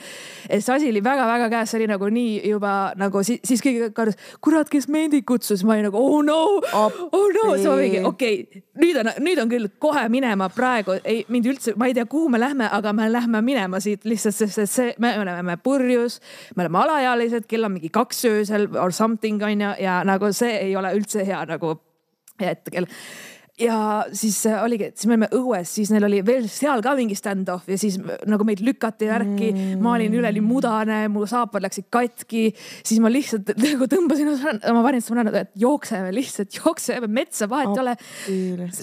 [0.49, 4.17] see asi oli väga-väga käes, see oli nagu nii juba nagu siis, siis keegi karjus,
[4.41, 6.39] kurat, kes mendi kutsus, ma olin nagu oh no,
[6.74, 10.97] oh no, siis ma mingi okei okay,, nüüd on, nüüd on küll kohe minema praegu,
[11.05, 14.39] ei mind üldse, ma ei tea, kuhu me lähme, aga me lähme minema siit lihtsalt,
[14.41, 16.19] sest see, me oleme purjus,
[16.55, 20.57] me oleme alaealised, kell on mingi kaks öösel or something on ju ja nagu see
[20.68, 21.76] ei ole üldse hea nagu
[22.41, 22.88] hetkel
[23.62, 26.95] ja siis äh, oligi, et siis me olime õues, siis neil oli veel seal ka
[26.97, 29.84] mingi stand-off ja siis äh, nagu meid lükati värki mm..
[29.84, 34.34] ma olin üleni mudane, mu saapad läksid katki, siis ma lihtsalt nagu tõmbasin,
[34.64, 37.95] ma panin sõbrannad, et jookseme lihtsalt, jookseme metsa, vahet ei ole.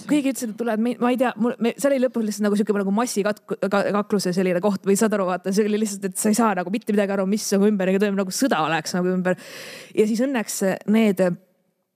[0.06, 2.94] keegi ütles, et tulevad, ma ei tea, mul, see oli lõpus lihtsalt nagu sihuke nagu
[2.94, 6.70] massikakkluse selline koht või saad aru, vaata, see oli lihtsalt, et sa ei saa nagu
[6.70, 9.38] mitte midagi aru, mis nagu ümber toimub, nagu sõda oleks nagu ümber.
[9.98, 10.62] ja siis õnneks
[10.94, 11.26] need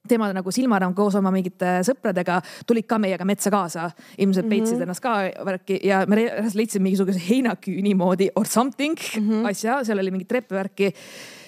[0.07, 4.79] tema nagu silmaraam koos oma mingite sõpradega tulid ka meiega metsa kaasa, ilmselt peitsid mm
[4.79, 4.83] -hmm.
[4.83, 6.15] ennast ka värki ja me
[6.53, 9.47] leidsime mingisuguse heinaküüni moodi or something mm -hmm.
[9.49, 10.93] asja, seal oli mingit treppivärki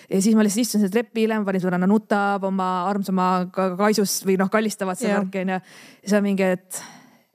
[0.09, 4.25] ja siis ma lihtsalt istusin selle trepile, ma panin sõbranna nutab oma armsama ka- kaisus
[4.25, 5.53] või noh, kallistavad seda värki onju.
[5.53, 5.61] ja
[6.01, 6.83] siis on mingi, et,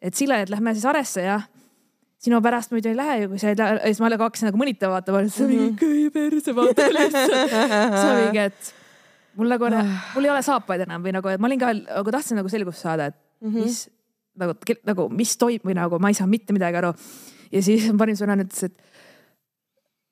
[0.03, 1.49] et Sille, et lähme siis Aresse jah
[2.23, 4.99] sinu pärast muidu ei lähe ju, kui sa ei lähe, siis ma hakkasin nagu mõnitama
[4.99, 7.51] vaatama, et on mingi köie perse vaata lihtsalt.
[7.51, 8.75] see on mingi, et
[9.37, 9.69] mul nagu,
[10.15, 12.85] mul ei ole saapaid enam või nagu, et ma olin ka nagu tahtsin nagu selgust
[12.85, 13.17] saada, et
[13.53, 13.89] mis
[14.39, 14.57] nagu,
[14.89, 16.93] nagu mis toimub või nagu ma ei saa mitte midagi aru.
[17.53, 18.75] ja siis panin sõna, ütles, et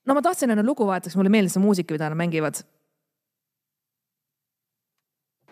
[0.06, 2.56] no ma tahtsin enne lugu vahetaks, mulle meeldis see muusika, mida nad mängivad.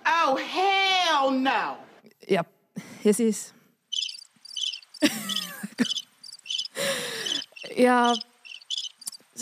[0.08, 1.76] Oh, hell no.
[2.28, 2.44] ja,
[3.04, 3.54] ja siis.
[7.86, 8.14] ja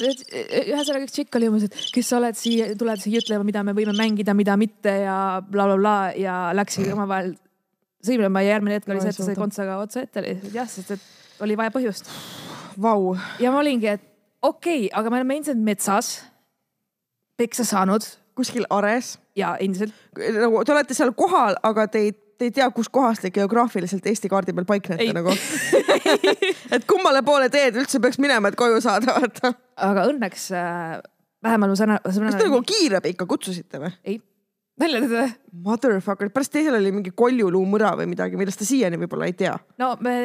[0.03, 3.75] ühesõnaga üks tšikk oli umbes, et kes sa oled siia, tuled siia ütlema, mida me
[3.77, 7.35] võime mängida, mida mitte ja blablabla bla, bla, ja läksid omavahel
[8.07, 10.25] sõimlema ja järgmine hetk oli see, et ta sai kontsaga otsa ette,
[10.55, 12.11] jah, sest et oli vaja põhjust.
[12.81, 14.05] Vau, ja ma olingi, et
[14.45, 16.19] okei okay,, aga me oleme endiselt metsas
[17.41, 18.07] peksa saanud.
[18.37, 19.95] Kuskil Ares, ja endiselt.
[20.13, 24.07] Nagu te olete seal kohal, aga te ei, te ei tea, kus kohas te geograafiliselt
[24.07, 25.13] Eesti kaardi peal paiknete Ei.
[25.17, 25.33] nagu.
[26.77, 29.53] et kummale poole teed üldse peaks minema, et koju saada, vaata.
[29.89, 30.97] aga õnneks äh,
[31.47, 33.93] vähemalt ma sõna, kas te nagu kiirabi ikka kutsusite või?
[34.05, 34.21] ei,
[34.81, 35.33] nalja teed või?
[35.67, 39.57] Motherfucker, pärast teisel oli mingi koljuluumõra või midagi, millest te siiani võib-olla ei tea.
[39.83, 40.17] no me,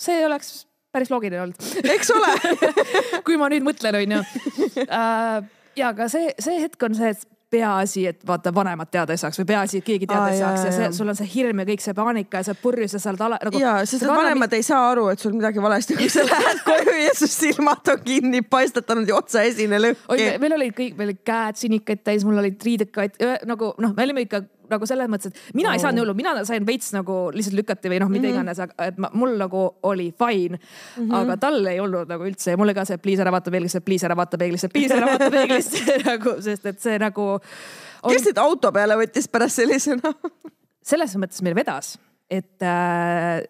[0.00, 0.64] see oleks
[0.94, 2.34] päris loogiline olnud eks ole
[3.26, 4.22] kui ma nüüd mõtlen, onju.
[5.76, 9.38] ja aga see, see hetk on see, et peaasi, et vaata vanemad teada ei saaks
[9.38, 11.62] või peaasi, et keegi teada Aa, ei saaks ja jaa, see sul on see hirm
[11.62, 13.60] ja kõik see paanika ja sa purjus ja sa oled ala nagu.
[13.62, 16.96] ja, sest et vanemad ei saa aru, et sul midagi valesti, kui sa lähed koju
[17.04, 20.26] ja su silmad on kinni paistatanud ja otsaesine lõhki.
[20.42, 24.08] meil olid kõik, meil olid käed sinikaid täis, mul olid riided katt-, nagu noh, me
[24.08, 25.84] olime ikka nagu selles mõttes, et mina ei Au.
[25.86, 29.10] saanud hullu, mina sain veits nagu lihtsalt lükati või noh, mida iganes, aga et ma,
[29.16, 31.02] mul nagu oli fine mm.
[31.02, 31.14] -hmm.
[31.20, 34.06] aga tal ei olnud nagu üldse ja mulle ka see please ära vaata peeglisse, please
[34.06, 38.42] ära vaata peeglisse, please ära vaata peeglisse nagu, sest et see nagu on, kes teid
[38.42, 40.14] auto peale võttis pärast sellisena?
[40.90, 41.96] selles mõttes meil vedas,
[42.30, 43.42] et äh,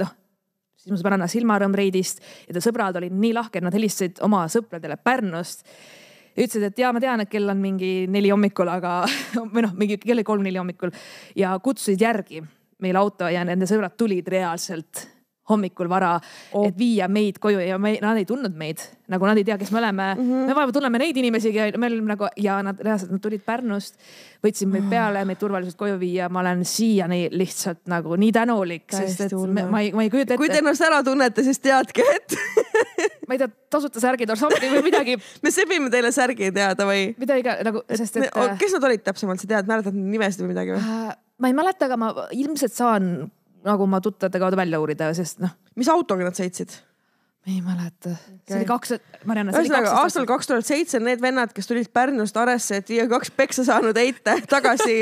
[0.00, 0.12] noh,
[0.78, 4.96] siis mu sõbranna silmarõõm reidist ja ta sõbrad olid nii lahked, nad helistasid oma sõpradele
[4.96, 5.66] Pärnust
[6.36, 9.00] ja ütlesid, et ja ma tean, et kell on mingi neli hommikul, aga
[9.54, 10.94] või noh, mingi kell oli kolm-neli hommikul.
[11.38, 12.42] Ja kutsusid järgi
[12.82, 15.08] meil auto ja nende sõbrad tulid reaalselt
[15.48, 17.60] hommikul vara oh., et viia meid koju.
[17.64, 20.08] Ja me, nad ei tundnud meid, nagu nad ei tea, kes me oleme.
[20.14, 20.28] Mm.
[20.28, 20.46] -hmm.
[20.50, 23.96] me vaeva tunneme neid inimesigi, me olime nagu ja nad reaalselt, nad tulid Pärnust,
[24.44, 29.26] võtsid meid peale, meid turvaliselt koju viia, ma olen siiani lihtsalt nagu nii tänulik, sest
[29.26, 32.04] et me, ma ei, ma ei kujuta kui te ette, ennast ära tunnete, siis teadke,
[32.14, 32.36] et
[33.28, 37.12] ma ei tea, tasuta särgid orsampi või midagi, me sebime teile särgi teada või?
[37.20, 40.54] mida iga nagu, sest et äh, kes nad olid täpsemalt, sa tead, mäletad nimesid või
[40.54, 40.82] midagi või?
[40.82, 41.14] äh,
[41.44, 43.28] ma ei mäleta, aga ma ilmselt saan
[43.68, 46.78] nagu oma tuttavate kaudu välja uurida, sest noh, mis autoga nad sõitsid?
[47.48, 51.68] ei mäleta okay., see oli kaks, oli ühesõnaga aastal kaks tuhat seitse need vennad, kes
[51.68, 54.96] tulid Pärnust Aresse, et viia kaks peksa saanud heite tagasi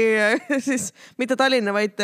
[0.63, 1.99] siis mitte Tallinna, vaid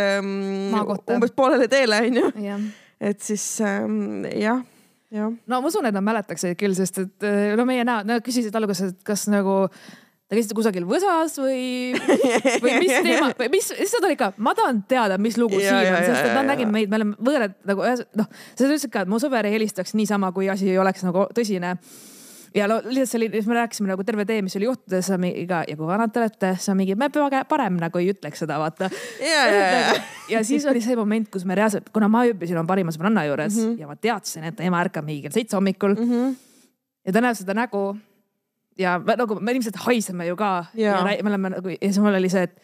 [0.72, 1.16] Maakohta.
[1.16, 2.58] umbes poolele teele onju.
[3.02, 4.62] et siis ähm, jah.
[5.46, 8.54] No ma usun, et nad mäletaksid küll, sest et äh, no meie näod, nad küsisid
[8.56, 9.66] alguses, et kas nagu
[10.32, 11.92] te käisite kusagil võsas või,
[12.62, 15.76] või mis teema või mis, siis nad olid ka, ma tahan teada, mis lugu Ja,
[15.76, 17.84] siin on, sest et nad nägid meid, me oleme võõrad nagu
[18.16, 21.26] noh, sa ütlesid ka, et mu sõber ei helistaks niisama, kui asi ei oleks nagu
[21.36, 21.76] tõsine
[22.54, 25.22] ja no lihtsalt see oli, siis me rääkisime nagu terve tee, mis oli ja on
[25.22, 27.08] mingi ja kui vanad te olete, mingi, me
[27.48, 28.90] parem nagu ei ütleks seda, vaata.
[29.20, 29.98] ja, ja, ja.
[30.36, 33.56] ja siis oli see moment, kus me reaalselt, kuna ma ööbisin oma parima sõbranna juures
[33.56, 33.80] mm -hmm.
[33.80, 36.10] ja ma teadsin, et ema ärkab mingi kell seitse hommikul mm.
[36.10, 36.34] -hmm.
[37.06, 37.96] ja ta näeb seda nägu
[38.78, 41.12] ja me, nagu me ilmselt haiseme ju ka ja, Jaa.
[41.12, 42.56] ja me oleme nagu ja siis mul oli see, et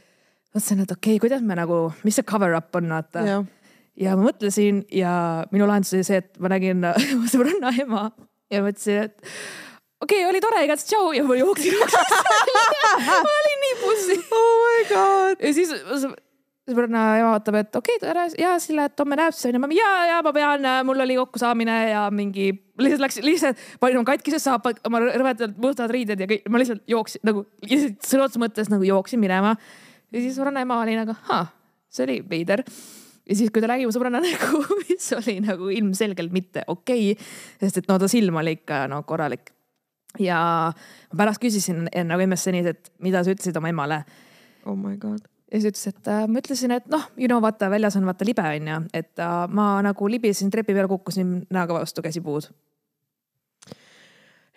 [0.54, 3.44] mõtlesin, et okei okay,, kuidas me nagu, mis see cover up on, vaata Jah.
[3.96, 6.84] ja ma mõtlesin ja minu lahendus oli see, et ma nägin
[7.32, 8.10] sõbranna ema
[8.50, 9.67] ja mõtlesin, et
[10.00, 12.16] okei okay,, oli tore, igatahes tšau ja ma jooksin uksest
[13.08, 14.18] ma olin nii pussi.
[14.30, 15.44] oh my god.
[15.44, 16.16] ja siis sõ-
[16.68, 19.70] sõbranna ema vaatab, et okei okay,, tere ja Sille, et homme siis onju.
[19.76, 24.42] ja, ja ma pean, mul oli kokkusaamine ja mingi lihtsalt läks, lihtsalt panin oma katkised
[24.44, 28.72] saapad, oma rõvedad mustad riided ja kõik, ma lihtsalt jooksin nagu lihtsalt sõna otseses mõttes
[28.72, 29.56] nagu jooksin minema.
[30.12, 31.16] ja siis sõbranna ema oli nagu,
[31.90, 32.62] see oli veider
[33.28, 37.30] ja siis, kui ta nägi mu sõbranna nägu, mis oli nagu ilmselgelt mitte okei okay,,
[37.62, 39.52] sest et no ta silm oli ikka no korralik.
[40.22, 40.38] Ja
[41.12, 44.02] ma pärast küsisin nagu MSN-is, et mida sa ütlesid oma emale
[44.68, 45.26] oh my god.
[45.52, 48.26] ja siis ütles, et äh, ma ütlesin, et noh, you know vaata väljas on vaata
[48.28, 52.50] libe onju, et äh, ma nagu libisesin trepi peal, kukkusin näoga vastu käsipuud.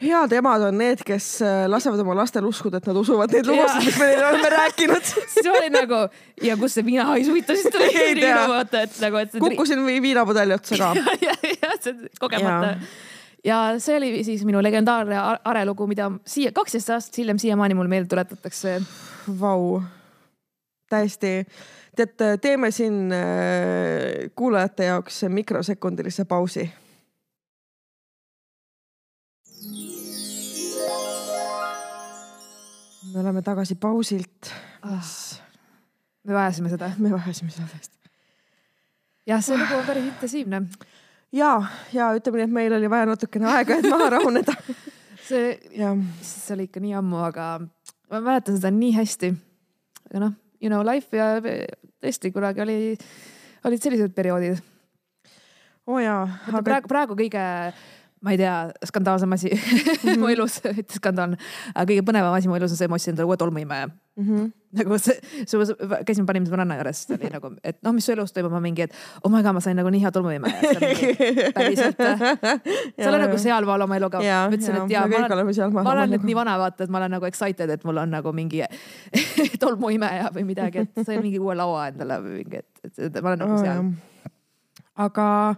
[0.01, 3.85] head emad on need, kes äh, lasevad oma lastel uskuda, et nad usuvad neid lugusid
[3.85, 5.13] mis me neile oleme rääkinud.
[5.45, 6.01] ma olin nagu
[6.41, 8.41] ja kust see viinahais huvitav siis tuli Ei tea.
[8.49, 9.45] vaata, et nagu, et see.
[9.45, 10.91] kukkusin viinapudeli otsa ka.
[11.27, 12.75] ja, ja see kogemata.
[12.75, 13.10] ja
[13.79, 18.07] see oli siis minu legendaarne a- arelugu, mida siia kaksteist aastat hiljem siiamaani mulle meelde
[18.11, 18.81] tuletatakse.
[19.39, 19.81] Vau,
[20.89, 21.47] täiesti.
[21.95, 26.69] tead, teeme siin äh, kuulajate jaoks mikrosekundilise pausi.
[33.13, 34.51] me oleme tagasi pausilt,
[34.85, 35.41] mis
[36.23, 36.91] me vajasime seda.
[36.97, 38.11] me vahesime seda tõesti.
[39.27, 40.61] jah, see lugu on päris intensiivne.
[41.35, 41.51] ja,
[41.93, 44.55] ja ütleme nii, et meil oli vaja natukene aega, et maha rahuneda.
[45.27, 47.53] see see oli ikka nii ammu, aga
[48.11, 49.31] ma mäletan seda nii hästi.
[50.09, 51.37] aga noh, you know life ja
[52.01, 52.77] tõesti kunagi oli,
[53.67, 54.61] olid sellised perioodid.
[55.87, 57.43] oo oh jaa, aga praegu, praegu kõige,
[58.21, 58.55] ma ei tea,
[58.89, 59.53] skandaalsem asi
[60.21, 61.39] mu elus, mitte skandaalne,
[61.73, 63.91] aga kõige põnevam asi mu elus on see, ma ostsin endale uue tolmuimeja.
[64.15, 64.51] Mm -hmm.
[64.71, 65.15] nagu see,
[66.05, 68.81] käisime panime sõbranna juures, ta oli nagu, et noh, mis su elus toimub, ma mingi,
[68.81, 68.93] et
[69.23, 70.55] oh my god, ma sain nagu nii hea tolmuimeja.
[71.55, 74.19] päriselt, sa oled nagu sealmaal oma eluga.
[74.19, 77.11] Ma ütlesin, et jaa, ma olen ma olen nüüd nii vana, vaata, et ma olen
[77.17, 78.63] nagu excited, et mul on nagu mingi
[79.63, 83.33] tolmuimeja või midagi, et sain mingi uue laua endale või mingi, et, et, et ma
[83.33, 83.91] olen nagu seal.
[84.95, 85.55] aga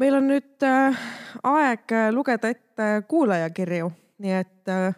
[0.00, 0.96] meil on nüüd äh,
[1.42, 4.94] aeg äh, lugeda ette kuulajakirju, nii et äh,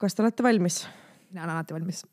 [0.00, 0.86] kas te olete valmis?
[1.32, 2.04] mina olen alati valmis.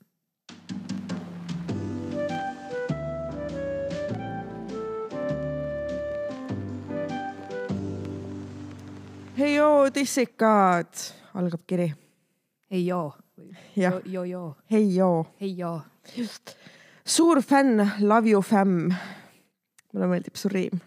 [9.40, 10.94] Hei joo, tissikad,
[11.34, 11.94] algab kiri.
[12.72, 13.14] ei joo.
[13.76, 13.94] Jah.
[14.06, 15.82] joo, joo, hei joo, ei joo.
[17.06, 18.92] suur fänn, love you fam.
[19.94, 20.80] mulle meeldib su riim.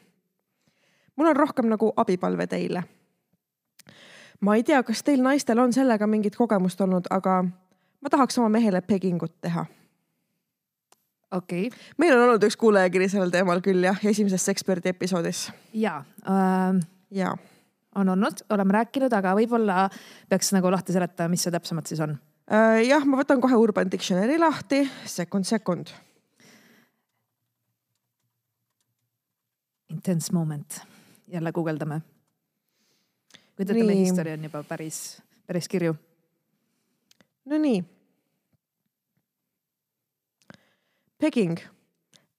[1.17, 2.83] mul on rohkem nagu abipalve teile.
[4.41, 7.45] ma ei tea, kas teil naistel on sellega mingit kogemust olnud, aga
[8.01, 9.65] ma tahaks oma mehele pegingut teha.
[11.33, 16.05] okei okay., meil on olnud üks kuulajakiri sellel teemal küll jah, esimeses eksperdi episoodis ja
[16.29, 17.37] äh, ja
[17.95, 19.86] on olnud, oleme rääkinud, aga võib-olla
[20.28, 22.14] peaks nagu lahti seletama, mis see täpsemalt siis on.
[22.53, 25.93] Äh, jah, ma võtan kohe Urban Dictionary lahti, sekund, sekund.
[29.93, 30.80] Intense moment,
[31.28, 32.01] jälle guugeldame.
[33.57, 34.05] kui te ütlete, Nii.
[34.07, 35.93] history on juba päris, päris kirju.
[37.45, 37.84] Nonii.
[41.20, 41.61] Pegging,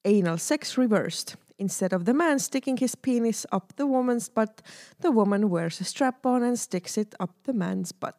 [0.03, 1.37] anal sex reversed.
[1.59, 4.61] Instead of the man sticking his penis up the woman's butt,
[5.01, 8.15] the woman wears a strap on and sticks it up the man's butt.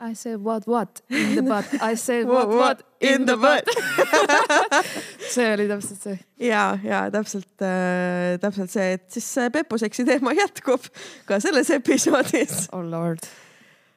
[0.00, 3.64] I say what what in the butt, I say What, what what in the butt.
[5.32, 6.18] see oli täpselt see.
[6.38, 10.88] ja, ja täpselt äh,, täpselt see, et siis see pepuseksi teema jätkub
[11.28, 12.66] ka selles episoodis.
[12.72, 13.24] Oh lord,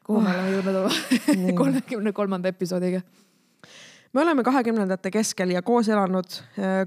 [0.06, 3.02] kuhu me oleme jõudnud oma kolmekümne kolmanda episoodiga?
[4.14, 6.26] Me oleme kahekümnendate keskel ja koos elanud,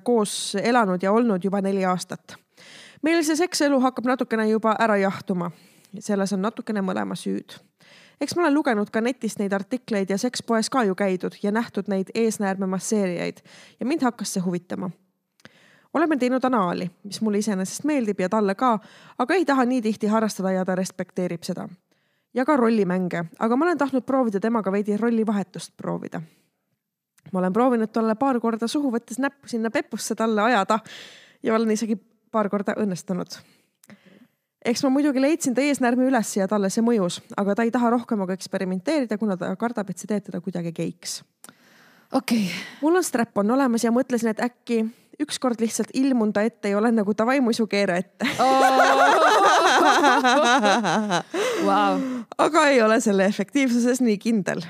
[0.02, 2.36] koos elanud ja olnud juba neli aastat.
[3.02, 5.50] meil see sekselu hakkab natukene juba ära jahtuma.
[5.98, 7.58] selles on natukene mõlema süüd.
[8.20, 11.88] eks ma olen lugenud ka netist neid artikleid ja sekspoes ka ju käidud ja nähtud
[11.88, 13.40] neid eesnäärme masseerijaid
[13.80, 14.90] ja mind hakkas see huvitama
[15.94, 18.78] oleme teinud anaali, mis mulle iseenesest meeldib ja talle ka,
[19.18, 21.68] aga ei taha nii tihti harrastada ja ta respekteerib seda.
[22.34, 26.22] ja ka rollimänge, aga ma olen tahtnud proovida temaga veidi rollivahetust proovida
[27.32, 30.80] ma olen proovinud talle paar korda suhu võttes näppu sinna pepusse talle ajada
[31.42, 31.96] ja olen isegi
[32.30, 33.38] paar korda õnnestunud.
[34.64, 37.90] eks ma muidugi leidsin ta eesnärmi üles ja talle see mõjus, aga ta ei taha
[37.96, 41.22] rohkem aga eksperimenteerida, kuna ta kardab, et see teeb teda kuidagi geiks.
[42.12, 44.84] okei okay., mul on strap on olemas ja mõtlesin, et äkki
[45.20, 48.26] ükskord lihtsalt ilmun ta ette ja olen nagu davai muisu keera ette.
[51.66, 51.98] Vau,
[52.38, 54.62] aga ei ole selle efektiivsuses nii kindel.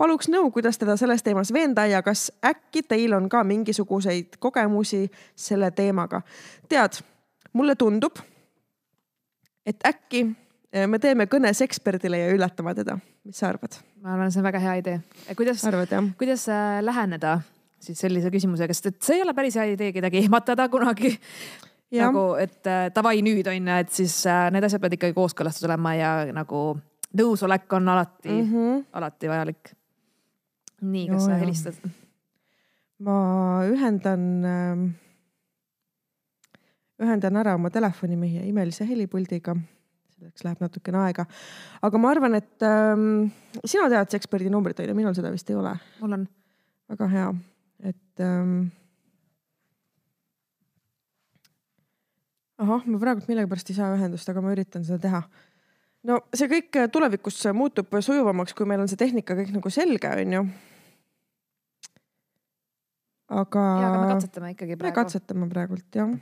[0.00, 5.04] Paluks nõu, kuidas teda selles teemas veenda ja kas äkki teil on ka mingisuguseid kogemusi
[5.36, 6.22] selle teemaga?
[6.68, 7.00] tead,
[7.52, 8.20] mulle tundub,
[9.66, 10.24] et äkki
[10.72, 12.98] eh, me teeme kõnes eksperdile ja üllatame teda.
[13.24, 13.80] mis sa arvad?
[14.00, 15.00] ma arvan, see on väga hea idee.
[15.36, 16.12] kuidas, arvad jah?
[16.18, 17.40] kuidas äh, läheneda
[17.80, 21.16] siis sellise küsimusega, sest et see ei ole päris hea idee kedagi ehmatada kunagi.
[21.90, 22.06] Jah.
[22.06, 25.66] nagu, et äh, davai nüüd on ju, et siis äh, need asjad peavad ikkagi kooskõlastatud
[25.66, 26.60] olema ja nagu
[27.18, 28.52] nõusolek on alati mm.
[28.52, 28.84] -hmm.
[29.00, 29.72] alati vajalik.
[30.80, 31.90] nii, kas Joo, sa helistad?
[33.04, 33.16] ma
[33.68, 34.24] ühendan,
[37.00, 39.56] ühendan ära oma telefoni meie imelise helipuldiga.
[40.20, 41.24] selleks läheb natukene aega,
[41.80, 43.30] aga ma arvan, et ähm,
[43.64, 45.72] sina tead see eksperdi numbrit on ju, minul seda vist ei ole.
[46.02, 46.28] mul on.
[46.92, 47.30] väga hea,
[47.92, 48.58] et ähm....
[52.60, 55.22] ahah, ma praegult millegipärast ei saa ühendust, aga ma üritan seda teha.
[56.04, 60.44] no see kõik tulevikus muutub sujuvamaks, kui meil on see tehnika kõik nagu selge, onju.
[63.30, 63.62] aga.
[63.82, 64.98] ja, aga me katsetame ikkagi me praegu.
[64.98, 66.12] katsetame praegult jah.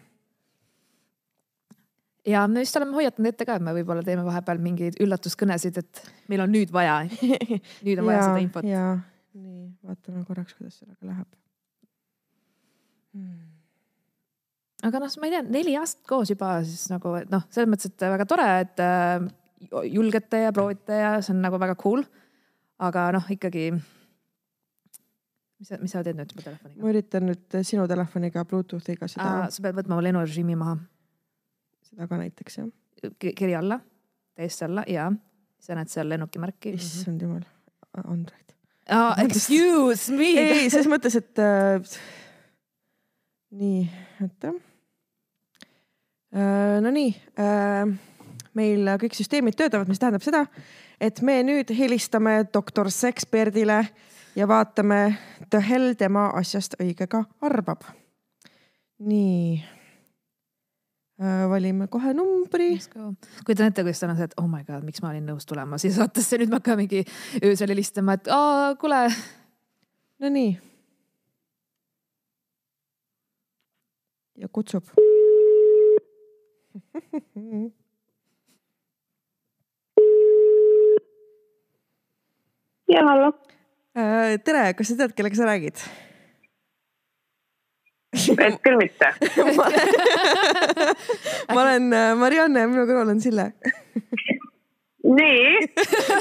[2.28, 6.02] ja me vist oleme hoiatanud ette ka, et me võib-olla teeme vahepeal mingeid üllatuskõnesid, et
[6.32, 7.00] meil on nüüd vaja,
[7.86, 8.68] nüüd on vaja seda infot.
[8.68, 8.94] ja
[9.34, 11.28] nii, vaatame korraks, kuidas sellega läheb
[13.16, 13.42] hmm..
[14.88, 18.08] aga noh, ma ei tea, neli aastat koos juba siis nagu, noh, selles mõttes, et
[18.16, 19.28] väga tore, et äh,
[19.88, 22.04] julgete ja proovite ja see on nagu väga cool.
[22.78, 23.72] aga noh, ikkagi.
[25.58, 26.90] Mis sa, mis sa teed nüüd mu telefoniga ma?
[26.92, 30.76] üritan nüüd sinu telefoniga Bluetoothiga seda, sa pead võtma lennurežiimi maha,
[31.90, 32.68] seda ka näiteks jah.
[33.18, 33.80] kiri alla,
[34.38, 35.08] täiesti alla ja
[35.62, 36.76] sa näed seal lennukimärki.
[36.78, 37.46] issand jumal,
[38.04, 38.54] Android.
[38.88, 40.30] Oh, excuse me.
[40.40, 41.98] ei, selles mõttes, et äh,
[43.58, 43.82] nii,
[44.24, 44.54] oota
[46.32, 46.78] äh,.
[46.84, 47.90] Nonii äh,,
[48.56, 50.44] meil kõik süsteemid töötavad, mis tähendab seda,
[51.00, 53.82] et me nüüd helistame doktor Seksperdile
[54.38, 55.18] ja vaatame,
[55.50, 57.82] the hell tema asjast õigega arvab.
[58.98, 59.58] nii
[61.22, 62.70] äh,, valime kohe numbri.
[63.46, 65.78] kujutan ette, kuidas ta on see, et oh my god, miks ma olin nõus tulema
[65.78, 67.04] siia saatesse, nüüd ma hakkan mingi
[67.42, 69.06] öösel helistama, et aa, kuule.
[70.22, 70.58] Nonii.
[74.38, 74.84] ja kutsub.
[82.94, 83.32] ja hallo,
[84.44, 85.88] tere, kas sa tead, kellega sa räägid?
[88.16, 89.10] et küll mitte.
[91.54, 93.50] ma olen äh, Marianne ja minu kõrval on Sille.
[95.04, 95.66] nii,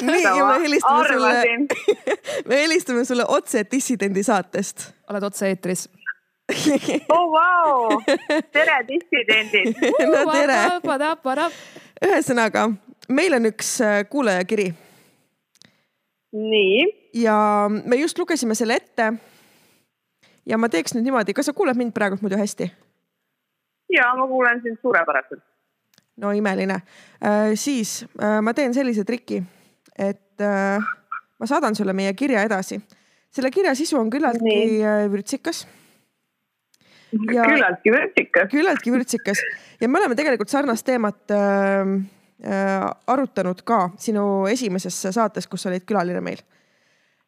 [0.08, 1.68] nii, ja me helistame sulle arvasin.
[2.50, 4.90] me helistame sulle otse Dissidendi saatest.
[5.10, 5.88] oled otse-eetris.
[7.16, 8.02] oh vau,
[8.56, 9.80] tere dissidendid.
[10.08, 10.60] no tere,
[12.08, 12.70] ühesõnaga,
[13.10, 14.70] meil on üks äh, kuulajakiri
[16.34, 19.14] nii, ja me just lugesime selle ette.
[20.46, 22.70] ja ma teeks nüüd niimoodi, kas sa kuuled mind praegult muidu hästi?
[23.94, 25.44] ja ma kuulen sind suurepäraselt.
[26.18, 27.56] no imeline äh,.
[27.56, 29.44] siis äh, ma teen sellise triki,
[29.98, 30.84] et äh,
[31.40, 32.82] ma saadan sulle meie kirja edasi.
[33.32, 35.68] selle kirja sisu on küllaltki äh, vürtsikas,
[37.34, 38.50] Ja- küllaltki vürtsikas.
[38.52, 39.40] küllaltki vürtsikas
[39.82, 41.96] ja me oleme tegelikult sarnast teemat äh,
[43.08, 46.44] arutanud ka sinu esimeses saates, kus olid külaline meil.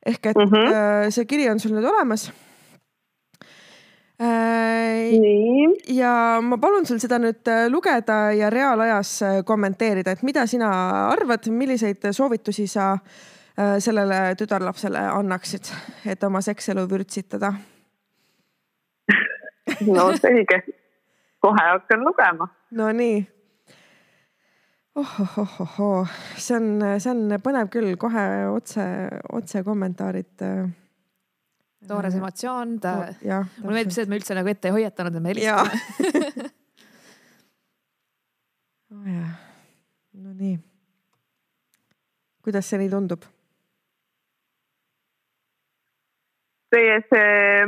[0.05, 0.51] ehk et mm.
[0.51, 0.73] -hmm.
[0.73, 2.31] äh, see kiri on sul nüüd olemas
[4.21, 5.19] äh,.
[5.19, 10.45] nii, ja ma palun sul seda nüüd äh, lugeda ja reaalajas äh, kommenteerida, et mida
[10.47, 10.69] sina
[11.09, 15.71] arvad, milliseid soovitusi sa äh, sellele tütarlapsele annaksid,
[16.05, 17.53] et oma sekselu vürtsitada.
[19.95, 20.63] no selge.
[21.39, 22.47] kohe hakkan lugema.
[22.71, 23.38] Nonii.
[24.95, 26.05] ohohohohoo,
[26.37, 26.69] see on,
[26.99, 28.83] see on põnev küll, kohe otse,
[29.37, 30.45] otse kommentaarid.
[31.87, 33.45] toores emotsioon, ta, jah.
[33.63, 36.49] mulle meeldib see, et me üldse nagu ette ei hoiatanud, et me helistame..
[38.95, 39.31] oh jah,
[40.19, 40.55] no nii.
[42.43, 43.21] kuidas see nii tundub?
[46.69, 47.65] Teie see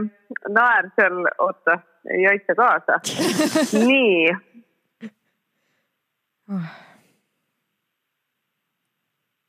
[0.54, 1.80] naer seal, oota,
[2.12, 3.00] ei aita kaasa.
[3.90, 4.30] nii,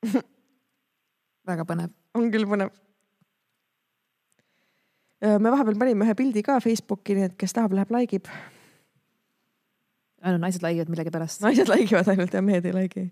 [1.49, 1.93] väga põnev.
[2.19, 2.73] on küll põnev.
[5.23, 8.31] me vahepeal panime ühe pildi ka Facebooki, nii et kes tahab, läheb like ib.
[10.23, 11.43] ainult naised laigivad millegipärast.
[11.47, 13.07] naised like ivad ainult ja mehed ei like'i.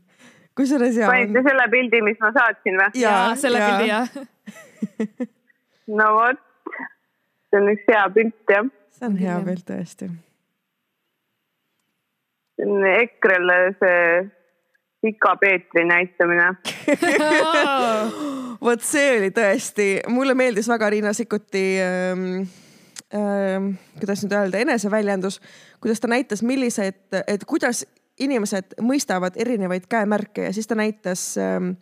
[0.58, 1.10] kusjuures ja.
[1.10, 3.04] panite selle pildi, mis ma saatsin või?
[3.04, 4.08] jaa, selle pildi jah.
[6.00, 6.42] no vot,
[7.50, 8.74] see on üks hea pilt jah.
[8.98, 10.10] see on hea pilt tõesti.
[12.58, 14.04] see on EKRE-le see
[15.00, 16.54] Pika Peetri näitamine.
[18.66, 22.26] vot see oli tõesti, mulle meeldis väga Riina Sikkuti ähm,
[23.16, 23.70] ähm,,
[24.00, 25.40] kuidas nüüd öelda, eneseväljendus,
[25.80, 27.86] kuidas ta näitas, millised, et kuidas
[28.20, 31.72] inimesed mõistavad erinevaid käemärke ja siis ta näitas ähm,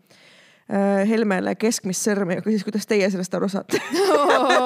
[0.71, 3.83] äh, Helmele keskmist sõrme ja küsis, kuidas teie sellest aru saate.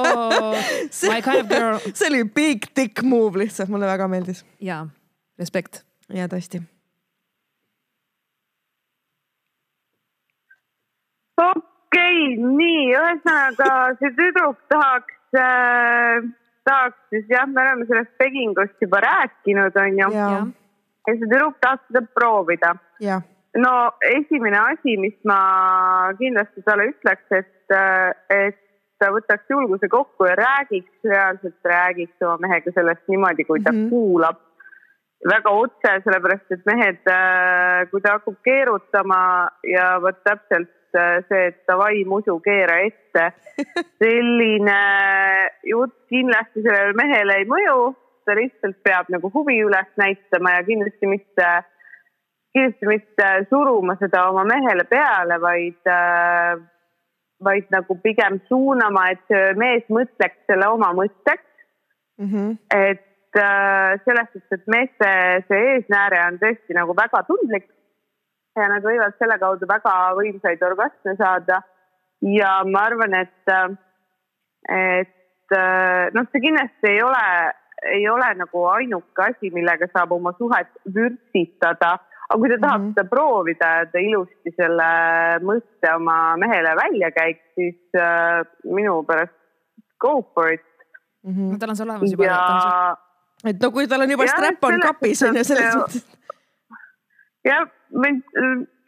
[1.08, 1.80] My kind of girl.
[1.94, 4.84] see oli big dick move lihtsalt, mulle väga meeldis jaa,
[5.40, 5.86] respekt.
[6.12, 6.60] ja tõesti.
[11.50, 16.30] Okei okay,, nii, ühesõnaga see tüdruk tahaks äh,,
[16.68, 20.08] tahaks siis jah, me oleme sellest pegingust juba rääkinud, onju.
[20.16, 20.30] ja,
[21.08, 22.74] ja see tüdruk tahaks seda proovida.
[23.02, 23.20] ja,
[23.58, 23.74] no
[24.12, 25.40] esimene asi, mis ma
[26.20, 27.76] kindlasti talle ütleks, et,
[28.32, 28.60] et
[29.02, 33.84] ta võtaks julguse kokku ja räägiks, reaalselt räägiks oma mehega sellest niimoodi, kui ta mm.
[33.84, 33.90] -hmm.
[33.90, 34.40] kuulab.
[35.30, 37.04] väga otse, sellepärast et mehed,
[37.90, 39.18] kui ta hakkab keerutama
[39.62, 40.81] ja vot täpselt äh,
[41.28, 43.32] see, et davai, musu, keera ette.
[44.02, 44.78] selline
[45.68, 47.92] jutt kindlasti sellele mehele ei mõju,
[48.26, 51.52] ta lihtsalt peab nagu huvi üles näitama ja kindlasti mitte
[52.52, 55.88] kindlasti mitte suruma seda oma mehele peale, vaid,
[57.40, 61.48] vaid nagu pigem suunama, et mees mõtleks selle oma mõtteks,
[62.22, 62.50] Mhm.
[62.70, 65.08] et äh, selles suhtes, et meeste
[65.48, 67.66] see eesnääre on tõesti nagu väga tundlik
[68.56, 71.62] ja nad võivad selle kaudu väga võimsaid orgasme saada.
[72.22, 73.52] ja ma arvan, et,
[74.70, 75.56] et
[76.14, 77.24] noh, see kindlasti ei ole,
[77.96, 81.96] ei ole nagu ainuke asi, millega saab oma suhet vürtsitada
[82.32, 82.94] aga kui ta tahab mm -hmm.
[82.94, 84.88] seda proovida ja ta ilusti selle
[85.48, 89.34] mõtte oma mehele välja käiks, siis äh, minu pärast
[90.00, 90.62] go for it
[91.24, 91.58] Mhm.
[91.58, 92.24] tal on see olemas juba.
[92.24, 92.96] ja,
[93.46, 96.18] et no kui tal on juba Jah, strap on kapis on ju selles suhtes- mõttes.
[97.44, 98.22] ja mind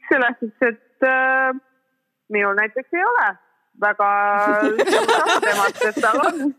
[0.09, 1.55] selles suhtes, et äh,
[2.33, 3.31] minul näiteks ei ole
[3.81, 4.11] väga
[5.47, 6.55] temat, et tal on,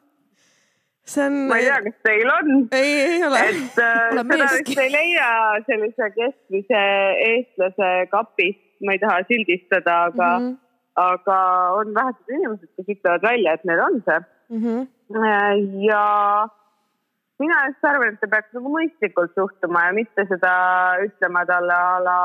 [1.05, 1.37] see on.
[1.49, 3.41] ma ei tea, kas teil on ei, ei ole.
[3.51, 5.29] et äh, seda vist ei leia
[5.69, 6.83] sellise keskmise
[7.29, 10.49] eestlase kapist, ma ei taha sildistada, aga mm.
[10.49, 10.57] -hmm.
[11.05, 11.39] aga
[11.79, 14.21] on vähesed inimesed, kes ütlevad välja, et neil on see.
[14.49, 14.81] Mhm.
[15.89, 16.03] ja
[17.39, 20.53] mina just arvan, et ta peaks nagu mõistlikult suhtuma ja mitte seda
[21.03, 22.19] ütlema talle a la,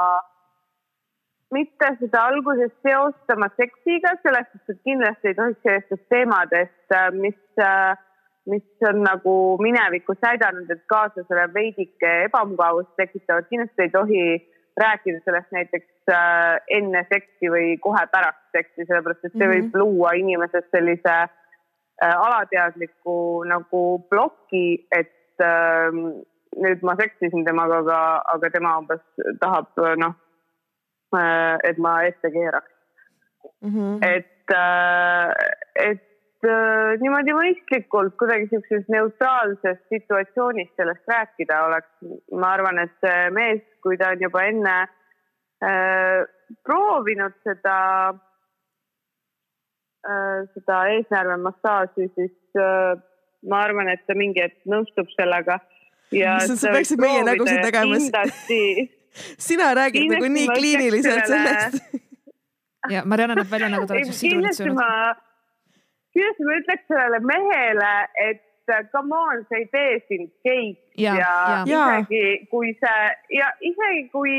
[1.54, 7.40] mitte seda alguses seostama seksiga, selles suhtes, et kindlasti ei tohiks sellistest teemadest, mis,
[8.54, 14.24] mis on nagu minevikus näidanud, et kaaslasele veidike ebamugavust tekitavad, kindlasti ei tohi
[14.80, 19.52] rääkida sellest näiteks äh, enne seksi või kohe pärast seksi, sellepärast et see Mhm.
[19.52, 21.39] võib luua inimeses sellise äh,
[22.00, 25.92] alateadliku nagu ploki, et äh,
[26.60, 28.00] nüüd ma seksisin temaga, aga,
[28.34, 29.02] aga tema umbes
[29.42, 30.14] tahab äh, noh
[31.16, 32.76] äh,, et ma ette keeraks.
[33.64, 34.00] Mhm.
[34.04, 34.52] et,
[35.80, 41.90] et äh, niimoodi mõistlikult kuidagi siukses neutraalses situatsioonis sellest rääkida oleks,
[42.32, 44.76] ma arvan, et see mees, kui ta on juba enne
[45.64, 46.24] äh,
[46.64, 47.78] proovinud seda
[48.10, 48.20] äh,,
[50.54, 53.00] seda eesnäärme massaaži, siis äh,
[53.50, 55.60] ma arvan, et ta mingi hetk nõustub sellega.
[56.10, 58.62] ja Issand, sa peaksid meie nägusid kindlasti
[59.48, 61.82] sina räägid nagu nii kliiniliselt sellest.
[62.94, 65.14] ja Marianne näeb välja nagu ta oleks just sidunud ma,
[66.14, 67.92] kindlasti ma ütleks sellele mehele,
[68.28, 68.46] et
[68.92, 71.84] come on, see ei tee sind geiks Ja, ja, ja.
[72.00, 73.04] isegi kui see
[73.38, 74.34] ja isegi kui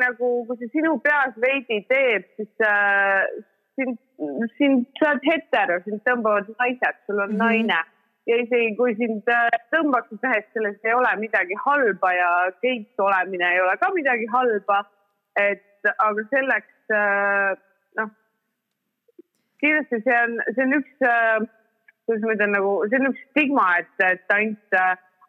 [0.00, 3.28] nagu, kui see sinu peas veidi teeb, siis äh,
[3.80, 3.98] sind,
[4.58, 7.40] sind, sa oled hetero, sind tõmbavad naised, sul on mm.
[7.40, 7.44] -hmm.
[7.44, 7.80] naine
[8.28, 12.30] ja isegi kui sind äh, tõmbaksid mehest, sellest ei ole midagi halba ja
[12.64, 14.84] geiks olemine ei ole ka midagi halba.
[15.40, 17.52] et aga selleks äh,
[17.98, 18.10] noh,
[19.62, 21.46] kindlasti see on, see on üks äh,,
[22.06, 24.78] kuidas ma ütlen nagu, see on üks stigma, et, et ainult,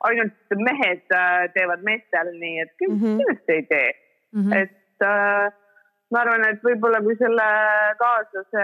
[0.10, 3.00] ainult mehed äh, teevad meestel nii, et Mhm.
[3.00, 3.90] kindlasti, kindlasti ei tee
[4.34, 4.42] mm.
[4.42, 4.58] -hmm.
[4.62, 5.61] et äh,
[6.12, 7.48] ma arvan, et võib-olla kui selle
[8.00, 8.64] kaaslase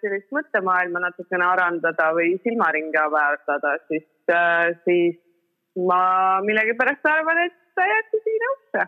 [0.00, 5.18] sellist mõttemaailma natukene arendada või silmaringi avardada, siis äh,, siis
[5.86, 8.86] ma millegipärast arvan, et ta jääbki siia nõusse.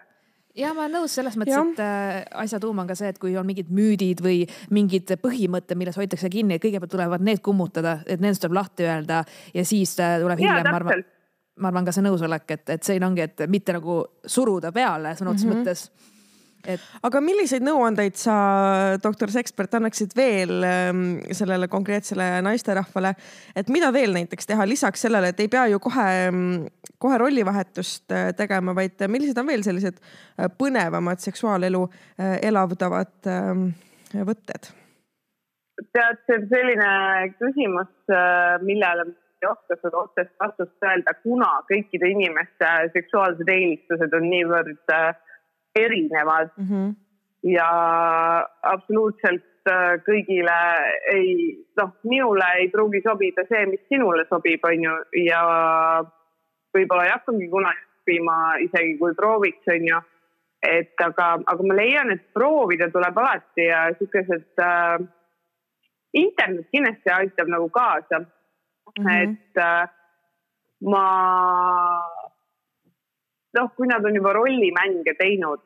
[0.60, 3.36] ja ma olen nõus selles mõttes, et äh, asja tuum on ka see, et kui
[3.38, 4.42] on mingid müüdid või
[4.74, 9.22] mingid põhimõtted, milles hoitakse kinni, kõigepealt tulevad need kummutada, et nendest tuleb lahti öelda
[9.54, 11.04] ja siis äh, tuleb ja hiljem, ma arvan,
[11.60, 15.34] ma arvan ka see nõusolek, et, et siin ongi, et mitte nagu suruda peale sõna
[15.34, 15.68] otseses mm -hmm.
[15.68, 16.18] mõttes.
[16.68, 18.34] Et aga milliseid nõuandeid sa,
[19.02, 21.04] doktor Sekspert, annaksid veel ähm,
[21.36, 23.14] sellele konkreetsele naisterahvale,
[23.56, 26.08] et mida veel näiteks teha lisaks sellele, et ei pea ju kohe,
[26.98, 33.70] kohe rollivahetust äh, tegema, vaid millised on veel sellised äh, põnevamad seksuaalelu äh, elavdavad ähm,
[34.14, 34.74] võtted?
[35.96, 36.88] tead, see on selline
[37.38, 37.88] küsimus,
[38.60, 39.06] millele
[39.40, 45.14] ei oska seda otsest vastust öelda, kuna kõikide inimeste seksuaalsed eelistused on niivõrd äh,
[45.74, 46.94] erinevad Mm -hmm.
[47.42, 47.70] ja
[48.62, 50.58] absoluutselt äh, kõigile
[51.12, 55.42] ei, noh, minule ei pruugi sobida see, mis sinule sobib, on ju, ja
[56.74, 60.00] võib-olla ei hakkagi kunagi sobima, isegi kui prooviks, on ju.
[60.62, 65.00] et aga, aga ma leian, et proovida tuleb alati ja siukesed äh,,
[66.12, 68.26] internet kindlasti aitab nagu kaasa mm,
[69.04, 69.22] -hmm.
[69.22, 69.88] et äh,
[70.80, 71.06] ma,
[73.58, 75.62] noh, kui nad on juba rollimänge teinud,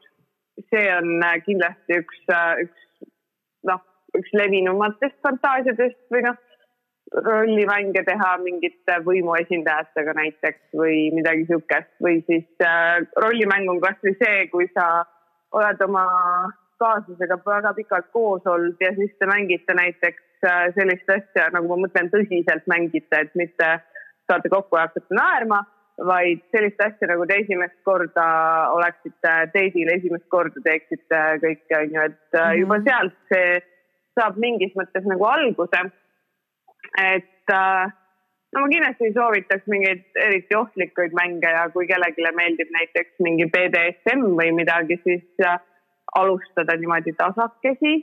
[0.70, 2.24] see on äh, kindlasti üks,
[2.64, 3.10] üks
[3.70, 3.82] noh,
[4.16, 6.40] üks levinumatest fantaasiadest või noh,
[7.14, 11.90] rollimänge teha mingite võimuesindajatega näiteks või midagi siukest.
[12.02, 15.04] Või siis äh, rollimäng on kasvõi see, kui sa
[15.54, 16.04] oled oma
[16.82, 21.84] kaaslasega väga pikalt koos olnud ja siis te mängite näiteks äh, sellist asja, nagu ma
[21.84, 23.76] mõtlen tõsiselt mängite, et mitte
[24.30, 25.62] saate kokku ja hakkate naerma,
[26.02, 28.24] vaid sellist asja nagu te esimest korda
[28.74, 33.60] oleksite teidil, esimest korda teeksite kõike, onju, et mm juba sealt see
[34.18, 35.82] saab mingis mõttes nagu alguse.
[36.98, 37.92] et äh,
[38.54, 43.48] no ma kindlasti ei soovitaks mingeid eriti ohtlikuid mänge ja kui kellelegi meeldib näiteks mingi
[43.54, 45.58] BDSM või midagi, siis äh,
[46.14, 47.94] alustada niimoodi tasakesi.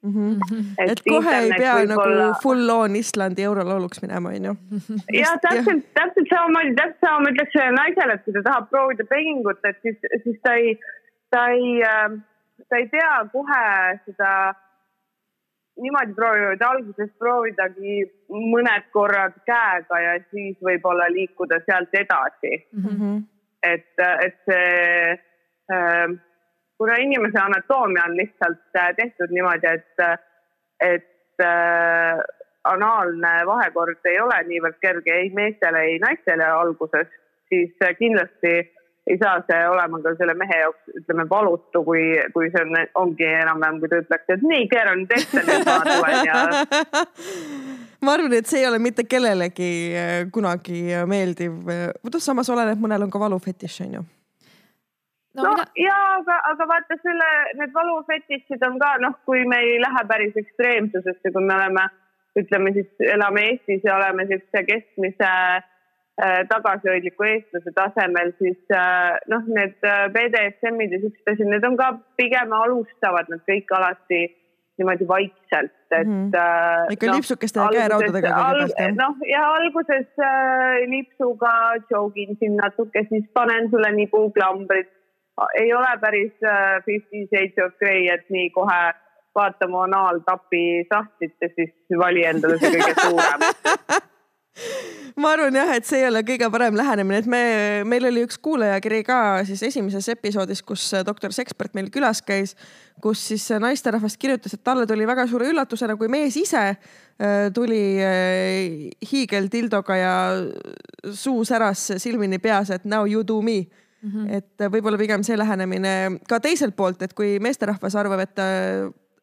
[0.08, 0.90] Mm -hmm.
[0.90, 2.34] et kohe ei pea nagu olla...
[2.42, 4.54] full on Islandi eurolauluks minema, onju.
[5.20, 9.04] ja täpselt, täpselt samamoodi, täpselt sama ma ütleks sellele naisele, et kui ta tahab proovida
[9.04, 10.78] pegingut, et siis, siis ta ei,
[11.30, 11.82] ta ei,
[12.68, 13.64] ta ei pea kohe
[14.06, 14.30] seda
[15.82, 17.98] niimoodi proovima, et alguses proovidagi
[18.54, 23.22] mõned korrad käega ja siis võib-olla liikuda sealt edasi Mm -hmm.
[23.62, 23.92] et,
[24.26, 25.18] et see
[25.72, 26.18] äh,,
[26.78, 30.22] kuna inimese anatoomia on lihtsalt äh, tehtud niimoodi, et,
[30.80, 32.18] et äh,
[32.64, 37.08] anaalne vahekord ei ole niivõrd kerge ei meestele, ei naistele alguses,
[37.48, 38.52] siis äh, kindlasti
[39.08, 42.02] ei saa see olema ka selle mehe jaoks, ütleme valutu, kui,
[42.34, 46.28] kui see on, ongi enam-vähem, kui ta ütleks, et nii, keeran ette, nüüd ma tulen
[46.28, 46.42] ja
[48.04, 51.56] ma arvan, et see ei ole mitte kellelegi äh, kunagi meeldiv.
[51.72, 54.04] noh, samas oleneb, mõnel on ka valufetiš, onju.
[55.36, 55.64] No, no mina...
[55.76, 60.36] ja, aga, aga vaata selle, need valufetišid on ka noh, kui me ei lähe päris
[60.42, 61.88] ekstreemsusesse, kui me oleme,
[62.38, 69.46] ütleme siis elame Eestis ja oleme siukse keskmise äh, tagasihoidliku eestlase tasemel, siis äh, noh,
[69.58, 74.26] need äh, BDSM-id ja siuksed asjad, need on ka pigem alustavad nad kõik alati
[74.78, 76.30] niimoodi vaikselt, et Mhm.
[76.34, 78.94] äh, Ikka lipsukeste ja käeraudadega kõigepealt, jah?
[78.94, 81.54] noh, ja alguses äh, lipsuga
[81.90, 84.88] joogin siin natuke, siis panen sulle nibuklambrid.
[85.58, 88.80] Ei ole päris äh, Fifty Shades of Grey, et nii kohe
[89.38, 93.44] vaata mu anaaltapi sahtlit ja siis vali endale see kõige suurem.
[95.22, 97.42] ma arvan jah, et see ei ole kõige parem lähenemine, et me,
[97.88, 99.18] meil oli üks kuulajakiri ka
[99.48, 102.54] siis esimeses episoodis, kus doktor Sekspert meil külas käis,
[103.02, 107.82] kus siis naisterahvas kirjutas, et talle tuli väga suure üllatusena, kui mees ise äh, tuli
[108.02, 110.14] äh, hiigeldildoga ja
[111.14, 113.62] suu säras silmini peas, et now you do me
[114.02, 114.10] mm.
[114.10, 114.34] -hmm.
[114.38, 115.94] et võib-olla pigem see lähenemine
[116.28, 118.48] ka teiselt poolt, et kui meesterahvas arvab, et ta,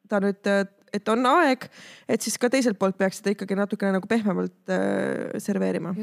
[0.09, 0.53] ta nüüd,
[0.95, 1.67] et on aeg,
[2.09, 5.95] et siis ka teiselt poolt peaks seda ikkagi natukene nagu pehmemalt äh, serveerima.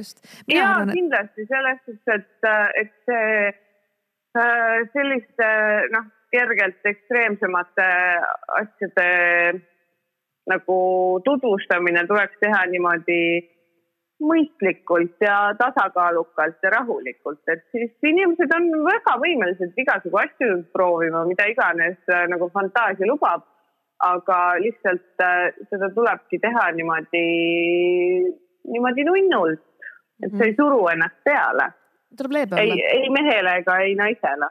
[0.49, 2.51] ja arvan, et kindlasti selles suhtes, et,
[2.83, 3.29] et see
[4.43, 5.53] äh, selliste
[5.95, 7.89] noh, kergelt ekstreemsemate
[8.61, 9.09] asjade
[10.51, 10.77] nagu
[11.25, 13.21] tutvustamine tuleks teha niimoodi
[14.23, 21.47] mõistlikult ja tasakaalukalt ja rahulikult, et siis inimesed on väga võimelised igasugu asju proovima, mida
[21.51, 23.49] iganes äh, nagu fantaasia lubab.
[24.03, 27.27] aga lihtsalt äh, seda tulebki teha niimoodi,
[28.75, 29.63] niimoodi nunnult,
[30.27, 31.69] et sa ei suru ennast peale,
[32.19, 34.49] tuleb leebe ei olla., ei mehele ega ei naisele.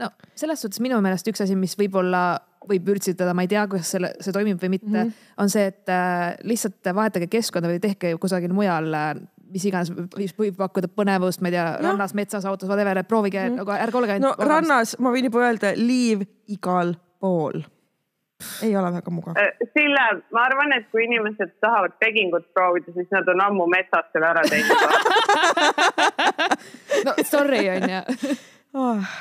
[0.00, 2.24] no selles suhtes minu meelest üks asi, mis võib-olla
[2.68, 5.30] võib ürtsitada, ma ei tea, kuidas selle, see toimib või mitte mm, -hmm.
[5.44, 9.14] on see, et äh, lihtsalt vahetage keskkonda või tehke kusagil mujal äh,
[9.54, 13.52] mis iganes, mis võib pakkuda põnevust, ma ei tea, rannas, metsas, autos, whatever, proovige mm,
[13.52, 13.62] -hmm.
[13.62, 14.48] nagu ärge olge no ainult.
[14.48, 17.62] rannas ma võin juba öelda, liiv igal pool.
[18.62, 19.36] ei ole väga mugav.
[19.38, 24.10] Äh, Sille, ma arvan, et kui inimesed tahavad pegingut proovida, siis nad on ammu metsas
[24.12, 24.76] selle ära teinud.
[27.06, 28.34] no sorry on ju.
[28.74, 29.14] Oh.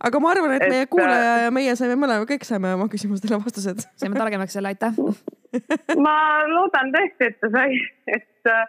[0.00, 3.38] Aga ma arvan, et Et, meie kuulaja ja meie saime mõlema, kõik saime oma küsimustele
[3.44, 3.84] vastused.
[4.00, 4.96] saime targemaks jälle, aitäh.
[6.06, 6.16] ma
[6.48, 8.68] loodan tõesti, et ta sai, et äh,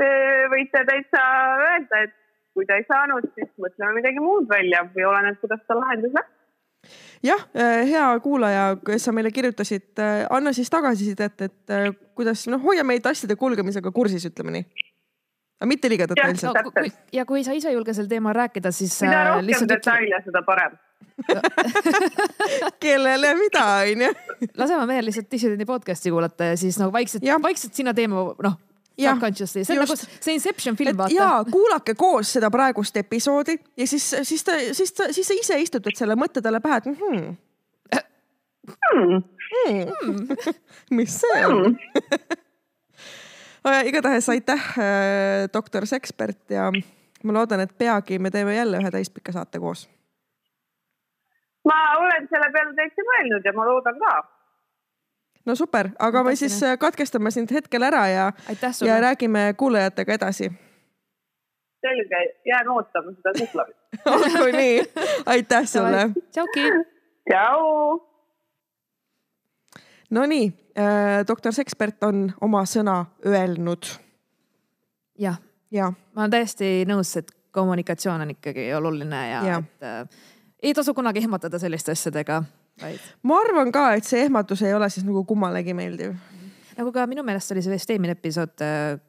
[0.00, 0.08] te
[0.52, 1.26] võite täitsa
[1.66, 2.16] öelda, et
[2.56, 6.32] kui ta ei saanud, siis mõtleme midagi muud välja või oleneb, kuidas ta lahendus läks.
[7.26, 7.42] jah,
[7.90, 10.00] hea kuulaja, kes sa meile kirjutasid,
[10.30, 14.85] anna siis tagasisidet, et äh, kuidas noh, hoia meid asjade kulgemisega kursis, ütleme nii.
[15.60, 16.72] Aga mitte liiga no, detailselt.
[16.74, 20.20] kui, ja kui sa ise ei julge sel teemal rääkida, siis mida äh, rohkem detaile,
[20.26, 20.76] seda parem.
[22.82, 24.10] kellele mida, onju.
[24.60, 28.20] lase oma mehel lihtsalt dissidendi podcast'i kuulata ja siis nagu vaikselt Jah., vaikselt sinna teeme
[28.44, 28.58] noh,
[29.00, 31.40] subconsciously, see on nagu see Inception film, vaata.
[31.52, 35.96] kuulake koos seda praegust episoodi ja siis, siis ta, siis ta, siis sa ise istutad
[35.96, 37.36] selle mõtte talle pähe, et hmm,
[38.66, 39.22] Hmm.
[39.68, 40.28] hmm.
[40.96, 41.76] mis see on
[43.84, 44.74] igatahes aitäh,
[45.52, 46.70] doktor Sekspert ja
[47.26, 49.88] ma loodan, et peagi me teeme jälle ühe täispika saate koos.
[51.64, 54.12] ma olen selle peale täitsa mõelnud ja ma loodan ka.
[55.46, 58.32] no super, aga me siis äh, katkestame sind hetkel ära ja,
[58.86, 60.50] ja räägime kuulajatega edasi.
[61.80, 63.78] selge, jään ootama seda suhtlust.
[64.12, 64.82] olgu nii,
[65.26, 66.10] aitäh sulle.
[66.30, 66.68] tšauki.
[67.30, 68.15] tšau.
[70.10, 70.52] Nonii,
[71.26, 73.88] doktor Sekspert on oma sõna öelnud
[75.18, 75.38] jah,
[75.74, 79.64] ja ma olen täiesti nõus, et kommunikatsioon on ikkagi oluline ja, Jah.
[79.64, 80.22] et äh,
[80.62, 82.42] ei tasu kunagi ehmatada selliste asjadega,
[82.82, 86.14] vaid ma arvan ka, et see ehmatus ei ole siis nagu kummalegi meeldiv.
[86.76, 88.60] nagu ka minu meelest oli see vist eelmine episood,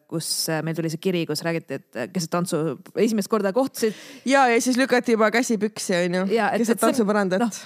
[0.08, 2.62] kus äh, meil tuli see kiri, kus räägiti, et äh, keset tantsu
[2.96, 3.94] esimest korda kohtusid.
[4.26, 7.60] ja, ja siis lükati juba käsi püksi, onju, Ja, et- keset tantsupõrandat noh,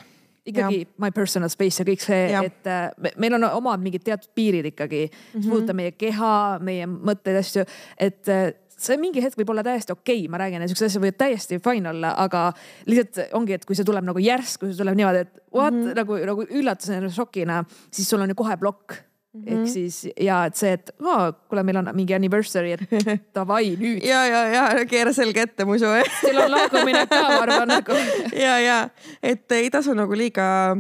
[0.46, 0.90] ikkagi ja.
[0.98, 4.72] my personal space ja kõik see et äh, me- meil on omad mingid teatud piirid
[4.72, 5.50] ikkagi, mis mm -hmm.
[5.50, 7.66] puudutab meie keha, meie mõtteid, asju,
[7.98, 11.20] et äh, see mingi hetk võib olla täiesti okei okay,, ma räägin, siuksed asjad võivad
[11.20, 12.48] täiesti fine olla, aga
[12.90, 15.96] lihtsalt ongi, et kui see tuleb nagu järsku, see tuleb niimoodi, et what mm -hmm.
[16.02, 19.42] nagu, nagu üllatusena, šokina, siis sul on ju kohe plokk mm.
[19.42, 19.54] -hmm.
[19.54, 22.84] ehk siis ja et see, et oh, kuule, meil on mingi anniversary, et
[23.36, 25.92] davai nüüd, ja, ja, ja keera selga ette muidu
[26.24, 28.00] teil on lahkumine ka, ma arvan nagu.
[28.46, 28.80] ja, ja
[29.24, 30.78] et ei tasu nagu liiga,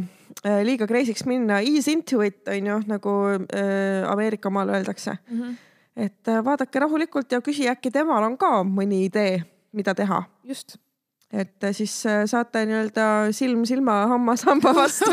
[0.67, 5.37] liiga crazy'ks minna, ease into it on ju nagu äh, Ameerika maal öeldakse mm.
[5.37, 5.49] Mhm.
[5.49, 5.55] -hmm.
[5.95, 10.23] et äh, vaadake rahulikult ja küsi, äkki temal on ka mõni idee, mida teha.
[10.43, 10.77] just
[11.31, 13.05] et äh, siis äh, saate nii-öelda
[13.35, 15.11] silm silma, hammas hamba vastu.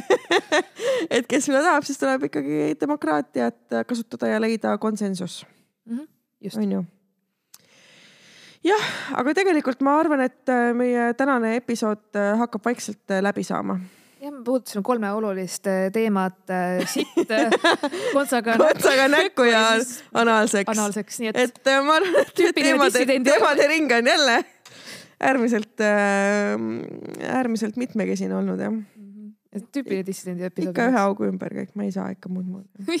[1.14, 5.42] et kes mida tahab, siis tuleb ikkagi demokraatiat kasutada ja leida konsensus,
[6.40, 6.82] just, on ju
[8.64, 8.90] jah,
[9.20, 13.76] aga tegelikult ma arvan, et äh, meie tänane episood hakkab vaikselt läbi saama.
[14.20, 16.40] jah, puudutasime kolme olulist teemat,
[16.88, 17.12] sitt,
[18.16, 19.66] kontsaga otsaga näkku ja
[20.14, 20.72] anaalseks.
[20.72, 21.44] anaalseks, nii et.
[21.44, 24.38] et ma arvan, et teemade, teemade ring on jälle
[25.20, 26.56] äärmiselt äh,,
[27.36, 28.80] äärmiselt mitmekesine olnud jah.
[29.72, 30.72] tüüpiline dissidendi episood.
[30.72, 33.00] ikka ühe augu ümber kõik, ma ei saa ikka muud moodi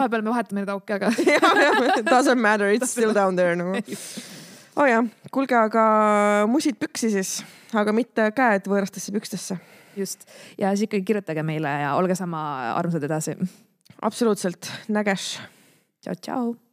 [0.00, 1.10] vahepeal me vahetame neid auke, aga
[2.10, 3.76] Doesn't matter, it's still down there nagu.
[3.80, 5.84] oo oh jah, kuulge, aga
[6.50, 7.34] musid püksi siis,
[7.76, 9.58] aga mitte käed võõrastesse pükstesse.
[9.98, 10.26] just
[10.58, 12.40] ja siis ikkagi kirjutage meile ja olge sama
[12.78, 13.36] armsad edasi.
[14.00, 15.38] absoluutselt, nägesh.
[16.00, 16.69] tšau, tšau.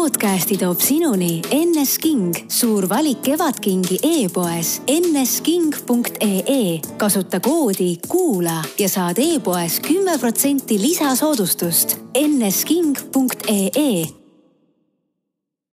[0.00, 6.80] Podcasti toob sinuni NS King, suur valik kevadkingi e-poes nsking.ee.
[6.96, 11.98] kasuta koodi kuula ja saad e-poes kümme protsenti lisasoodustust.
[12.16, 14.19] nsking.ee